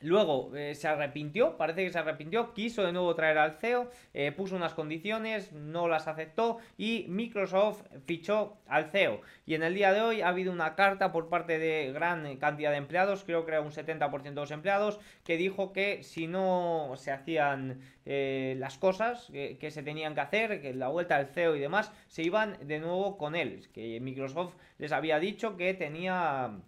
Luego 0.00 0.54
eh, 0.54 0.76
se 0.76 0.86
arrepintió, 0.86 1.56
parece 1.56 1.84
que 1.84 1.90
se 1.90 1.98
arrepintió, 1.98 2.54
quiso 2.54 2.84
de 2.84 2.92
nuevo 2.92 3.14
traer 3.16 3.36
al 3.36 3.56
CEO, 3.58 3.90
eh, 4.14 4.30
puso 4.30 4.54
unas 4.54 4.72
condiciones, 4.72 5.52
no 5.52 5.88
las 5.88 6.06
aceptó 6.06 6.58
y 6.76 7.06
Microsoft 7.08 7.82
fichó 8.06 8.58
al 8.68 8.92
CEO. 8.92 9.20
Y 9.44 9.54
en 9.54 9.64
el 9.64 9.74
día 9.74 9.92
de 9.92 10.00
hoy 10.00 10.20
ha 10.20 10.28
habido 10.28 10.52
una 10.52 10.76
carta 10.76 11.10
por 11.10 11.28
parte 11.28 11.58
de 11.58 11.92
gran 11.92 12.36
cantidad 12.36 12.70
de 12.70 12.76
empleados, 12.76 13.24
creo 13.24 13.44
que 13.44 13.50
era 13.50 13.60
un 13.60 13.72
70% 13.72 14.22
de 14.22 14.34
los 14.34 14.50
empleados, 14.52 15.00
que 15.24 15.36
dijo 15.36 15.72
que 15.72 16.04
si 16.04 16.28
no 16.28 16.92
se 16.96 17.10
hacían 17.10 17.80
eh, 18.06 18.54
las 18.58 18.78
cosas 18.78 19.28
que, 19.32 19.58
que, 19.58 19.72
se 19.72 19.82
tenían 19.82 20.14
que 20.14 20.20
hacer, 20.20 20.62
que 20.62 20.74
la 20.74 20.88
vuelta 20.88 21.18
del 21.18 21.26
CEO 21.26 21.56
y 21.56 21.60
demás, 21.60 21.92
se 22.06 22.22
iban 22.22 22.56
de 22.68 22.78
nuevo 22.78 23.18
con 23.18 23.34
él. 23.34 23.66
Que 23.74 23.98
Microsoft 23.98 24.54
les 24.78 24.92
había 24.92 25.18
dicho 25.18 25.56
que 25.56 25.74
tenía... 25.74 26.60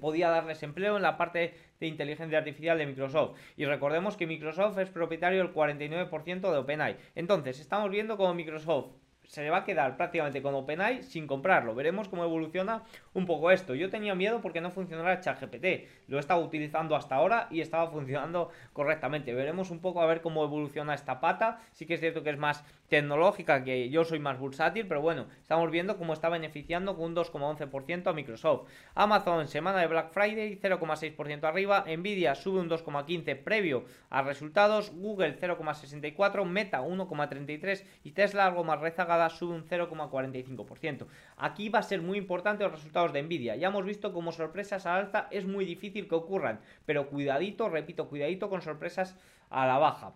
podía 0.00 0.30
darles 0.30 0.62
empleo 0.62 0.96
en 0.96 1.02
la 1.02 1.16
parte 1.16 1.54
de 1.80 1.86
inteligencia 1.86 2.38
artificial 2.38 2.78
de 2.78 2.86
Microsoft. 2.86 3.36
Y 3.56 3.64
recordemos 3.64 4.16
que 4.16 4.26
Microsoft 4.26 4.78
es 4.78 4.90
propietario 4.90 5.38
del 5.38 5.52
49% 5.52 6.52
de 6.52 6.58
OpenAI. 6.58 6.96
Entonces, 7.14 7.58
estamos 7.58 7.90
viendo 7.90 8.16
cómo 8.16 8.34
Microsoft 8.34 8.90
se 9.30 9.44
le 9.44 9.50
va 9.50 9.58
a 9.58 9.64
quedar 9.64 9.96
prácticamente 9.96 10.42
con 10.42 10.56
OpenAI 10.56 11.04
sin 11.04 11.28
comprarlo. 11.28 11.72
Veremos 11.76 12.08
cómo 12.08 12.24
evoluciona 12.24 12.82
un 13.14 13.26
poco 13.26 13.52
esto. 13.52 13.76
Yo 13.76 13.88
tenía 13.88 14.16
miedo 14.16 14.40
porque 14.40 14.60
no 14.60 14.72
funcionara 14.72 15.20
ChatGPT. 15.20 15.86
Lo 16.08 16.16
he 16.16 16.20
estado 16.20 16.40
utilizando 16.40 16.96
hasta 16.96 17.14
ahora 17.14 17.46
y 17.48 17.60
estaba 17.60 17.86
funcionando 17.92 18.50
correctamente. 18.72 19.32
Veremos 19.32 19.70
un 19.70 19.78
poco 19.78 20.02
a 20.02 20.06
ver 20.06 20.20
cómo 20.20 20.42
evoluciona 20.42 20.94
esta 20.94 21.20
pata. 21.20 21.60
Sí 21.70 21.86
que 21.86 21.94
es 21.94 22.00
cierto 22.00 22.24
que 22.24 22.30
es 22.30 22.38
más 22.38 22.64
tecnológica, 22.90 23.62
que 23.62 23.88
yo 23.88 24.04
soy 24.04 24.18
más 24.18 24.38
bursátil, 24.38 24.86
pero 24.86 25.00
bueno, 25.00 25.28
estamos 25.40 25.70
viendo 25.70 25.96
cómo 25.96 26.12
está 26.12 26.28
beneficiando 26.28 26.96
con 26.96 27.06
un 27.06 27.16
2,11% 27.16 28.08
a 28.08 28.12
Microsoft. 28.12 28.68
Amazon, 28.94 29.46
semana 29.46 29.78
de 29.78 29.86
Black 29.86 30.10
Friday, 30.10 30.58
0,6% 30.60 31.44
arriba. 31.44 31.84
Nvidia 31.86 32.34
sube 32.34 32.58
un 32.58 32.68
2,15% 32.68 33.44
previo 33.44 33.84
a 34.10 34.22
resultados. 34.22 34.90
Google 34.92 35.38
0,64%, 35.38 36.44
Meta 36.44 36.82
1,33% 36.82 37.84
y 38.02 38.10
Tesla 38.10 38.46
algo 38.46 38.64
más 38.64 38.80
rezagada 38.80 39.30
sube 39.30 39.54
un 39.54 39.64
0,45%. 39.64 41.06
Aquí 41.36 41.68
va 41.68 41.78
a 41.78 41.84
ser 41.84 42.02
muy 42.02 42.18
importante 42.18 42.64
los 42.64 42.72
resultados 42.72 43.12
de 43.12 43.22
Nvidia. 43.22 43.54
Ya 43.54 43.68
hemos 43.68 43.84
visto 43.84 44.12
como 44.12 44.32
sorpresas 44.32 44.84
a 44.86 44.96
alza 44.96 45.28
es 45.30 45.46
muy 45.46 45.64
difícil 45.64 46.08
que 46.08 46.16
ocurran, 46.16 46.60
pero 46.86 47.08
cuidadito, 47.08 47.68
repito, 47.68 48.08
cuidadito 48.08 48.50
con 48.50 48.62
sorpresas 48.62 49.16
a 49.48 49.66
la 49.66 49.78
baja. 49.78 50.14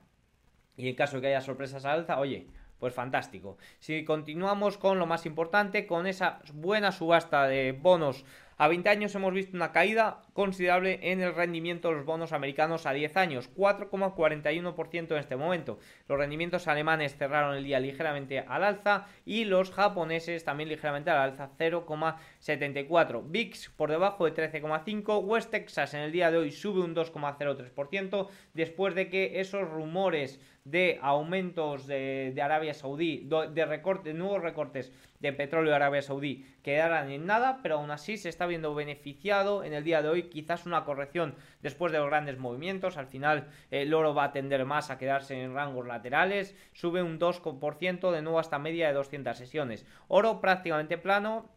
Y 0.76 0.88
en 0.88 0.96
caso 0.96 1.16
de 1.16 1.22
que 1.22 1.28
haya 1.28 1.40
sorpresas 1.40 1.84
a 1.84 1.92
alza, 1.92 2.18
oye, 2.18 2.48
pues 2.84 2.92
fantástico. 2.92 3.56
Si 3.78 4.04
continuamos 4.04 4.76
con 4.76 4.98
lo 4.98 5.06
más 5.06 5.24
importante, 5.24 5.86
con 5.86 6.06
esa 6.06 6.40
buena 6.52 6.92
subasta 6.92 7.46
de 7.46 7.72
bonos 7.72 8.26
a 8.56 8.68
20 8.68 8.88
años 8.88 9.14
hemos 9.14 9.32
visto 9.32 9.56
una 9.56 9.72
caída 9.72 10.22
considerable 10.32 11.00
en 11.02 11.20
el 11.20 11.34
rendimiento 11.34 11.88
de 11.88 11.96
los 11.96 12.04
bonos 12.04 12.32
americanos 12.32 12.86
a 12.86 12.92
10 12.92 13.16
años, 13.16 13.50
4,41% 13.54 15.10
en 15.12 15.16
este 15.18 15.36
momento. 15.36 15.78
Los 16.08 16.18
rendimientos 16.18 16.68
alemanes 16.68 17.16
cerraron 17.16 17.56
el 17.56 17.64
día 17.64 17.80
ligeramente 17.80 18.40
al 18.40 18.64
alza 18.64 19.06
y 19.24 19.44
los 19.44 19.70
japoneses 19.70 20.44
también 20.44 20.68
ligeramente 20.68 21.10
al 21.10 21.18
alza, 21.18 21.50
0,74. 21.58 23.22
VIX 23.26 23.70
por 23.70 23.90
debajo 23.90 24.24
de 24.24 24.34
13,5. 24.34 25.24
West 25.24 25.50
Texas 25.50 25.94
en 25.94 26.00
el 26.00 26.12
día 26.12 26.30
de 26.30 26.38
hoy 26.38 26.50
sube 26.50 26.80
un 26.80 26.94
2,03% 26.94 28.28
después 28.52 28.94
de 28.94 29.08
que 29.08 29.40
esos 29.40 29.68
rumores 29.68 30.40
de 30.64 30.98
aumentos 31.02 31.86
de, 31.86 32.34
Arabia 32.42 32.72
Saudí, 32.72 33.28
de, 33.52 33.66
recorte, 33.66 34.10
de 34.10 34.18
nuevos 34.18 34.42
recortes 34.42 34.92
de 35.24 35.32
petróleo 35.32 35.70
de 35.70 35.76
Arabia 35.76 36.02
Saudí 36.02 36.46
quedaran 36.62 37.10
en 37.10 37.26
nada, 37.26 37.60
pero 37.62 37.76
aún 37.76 37.90
así 37.90 38.16
se 38.18 38.28
está 38.28 38.46
viendo 38.46 38.74
beneficiado. 38.74 39.64
En 39.64 39.72
el 39.72 39.82
día 39.82 40.02
de 40.02 40.08
hoy, 40.08 40.24
quizás 40.24 40.66
una 40.66 40.84
corrección 40.84 41.34
después 41.62 41.92
de 41.92 41.98
los 41.98 42.08
grandes 42.08 42.38
movimientos, 42.38 42.96
al 42.96 43.06
final 43.06 43.48
el 43.70 43.92
oro 43.94 44.14
va 44.14 44.24
a 44.24 44.32
tender 44.32 44.64
más 44.64 44.90
a 44.90 44.98
quedarse 44.98 45.42
en 45.42 45.54
rangos 45.54 45.86
laterales, 45.86 46.54
sube 46.74 47.02
un 47.02 47.18
2% 47.18 48.10
de 48.12 48.22
nuevo 48.22 48.38
hasta 48.38 48.58
media 48.58 48.88
de 48.88 48.94
200 48.94 49.36
sesiones. 49.36 49.86
Oro 50.08 50.40
prácticamente 50.40 50.98
plano, 50.98 51.48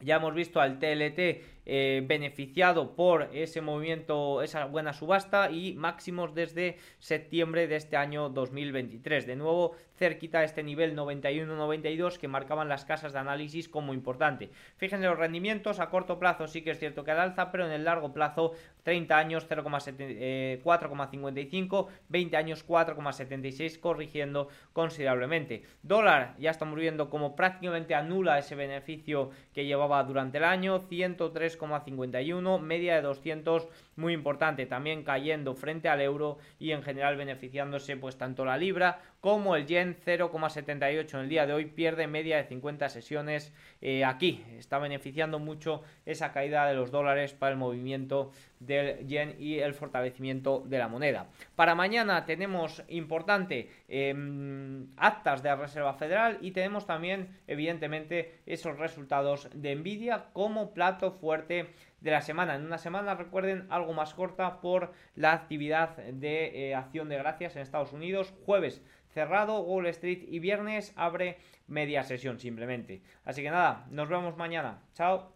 ya 0.00 0.16
hemos 0.16 0.34
visto 0.34 0.60
al 0.60 0.78
TLT 0.78 1.61
eh, 1.64 2.02
beneficiado 2.04 2.96
por 2.96 3.30
ese 3.32 3.60
movimiento, 3.60 4.42
esa 4.42 4.64
buena 4.64 4.92
subasta 4.92 5.48
y 5.50 5.74
máximos 5.74 6.34
desde 6.34 6.76
septiembre 6.98 7.68
de 7.68 7.76
este 7.76 7.96
año 7.96 8.30
2023. 8.30 9.26
De 9.26 9.36
nuevo, 9.36 9.76
cerquita 9.96 10.40
a 10.40 10.44
este 10.44 10.64
nivel 10.64 10.96
91-92 10.96 12.18
que 12.18 12.26
marcaban 12.26 12.68
las 12.68 12.84
casas 12.84 13.12
de 13.12 13.20
análisis 13.20 13.68
como 13.68 13.94
importante. 13.94 14.50
Fíjense 14.76 15.06
los 15.06 15.18
rendimientos, 15.18 15.78
a 15.78 15.90
corto 15.90 16.18
plazo 16.18 16.48
sí 16.48 16.62
que 16.62 16.72
es 16.72 16.80
cierto 16.80 17.04
que 17.04 17.12
al 17.12 17.20
alza, 17.20 17.52
pero 17.52 17.66
en 17.66 17.72
el 17.72 17.84
largo 17.84 18.12
plazo 18.12 18.54
30 18.82 19.16
años 19.16 19.48
4,55, 19.48 21.86
20 22.08 22.34
eh, 22.34 22.38
años 22.38 22.66
4,76 22.66 23.78
corrigiendo 23.78 24.48
considerablemente. 24.72 25.62
Dólar 25.82 26.34
ya 26.38 26.50
estamos 26.50 26.76
viendo 26.78 27.08
como 27.08 27.36
prácticamente 27.36 27.94
anula 27.94 28.38
ese 28.38 28.56
beneficio 28.56 29.30
que 29.54 29.66
llevaba 29.66 30.02
durante 30.02 30.38
el 30.38 30.44
año, 30.44 30.80
103 30.88 31.51
3,51, 31.58 32.60
media 32.60 32.96
de 32.96 33.02
200 33.02 33.68
muy 33.96 34.12
importante, 34.12 34.66
también 34.66 35.04
cayendo 35.04 35.54
frente 35.54 35.88
al 35.88 36.00
euro 36.00 36.38
y 36.58 36.72
en 36.72 36.82
general 36.82 37.16
beneficiándose 37.16 37.96
pues 37.96 38.16
tanto 38.16 38.44
la 38.44 38.56
libra 38.56 39.00
como 39.20 39.54
el 39.54 39.66
yen 39.66 39.96
0,78 40.04 41.14
en 41.14 41.20
el 41.20 41.28
día 41.28 41.46
de 41.46 41.52
hoy 41.52 41.66
pierde 41.66 42.06
media 42.06 42.38
de 42.38 42.44
50 42.44 42.88
sesiones 42.88 43.52
eh, 43.80 44.04
aquí. 44.04 44.44
Está 44.58 44.78
beneficiando 44.78 45.38
mucho 45.38 45.82
esa 46.06 46.32
caída 46.32 46.66
de 46.66 46.74
los 46.74 46.90
dólares 46.90 47.32
para 47.32 47.52
el 47.52 47.58
movimiento 47.58 48.32
del 48.58 49.06
yen 49.06 49.36
y 49.38 49.58
el 49.58 49.74
fortalecimiento 49.74 50.62
de 50.66 50.78
la 50.78 50.88
moneda. 50.88 51.28
Para 51.54 51.74
mañana 51.74 52.24
tenemos 52.24 52.82
importante 52.88 53.70
em, 53.88 54.88
actas 54.96 55.42
de 55.42 55.48
la 55.50 55.56
Reserva 55.56 55.94
Federal 55.94 56.38
y 56.40 56.52
tenemos 56.52 56.86
también 56.86 57.28
evidentemente 57.46 58.40
esos 58.46 58.78
resultados 58.78 59.48
de 59.54 59.74
Nvidia 59.76 60.26
como 60.32 60.74
plato 60.74 61.12
fuerte 61.12 61.68
de 62.02 62.10
la 62.10 62.20
semana. 62.20 62.56
En 62.56 62.66
una 62.66 62.78
semana, 62.78 63.14
recuerden, 63.14 63.66
algo 63.70 63.92
más 63.92 64.14
corta 64.14 64.60
por 64.60 64.92
la 65.14 65.32
actividad 65.32 65.96
de 65.96 66.70
eh, 66.70 66.74
acción 66.74 67.08
de 67.08 67.16
gracias 67.16 67.56
en 67.56 67.62
Estados 67.62 67.92
Unidos. 67.92 68.34
Jueves 68.44 68.82
cerrado, 69.08 69.60
Wall 69.62 69.86
Street 69.86 70.24
y 70.26 70.38
viernes 70.38 70.92
abre 70.96 71.38
media 71.66 72.02
sesión 72.02 72.38
simplemente. 72.38 73.02
Así 73.24 73.42
que 73.42 73.50
nada, 73.50 73.86
nos 73.90 74.08
vemos 74.08 74.36
mañana. 74.36 74.82
Chao. 74.94 75.32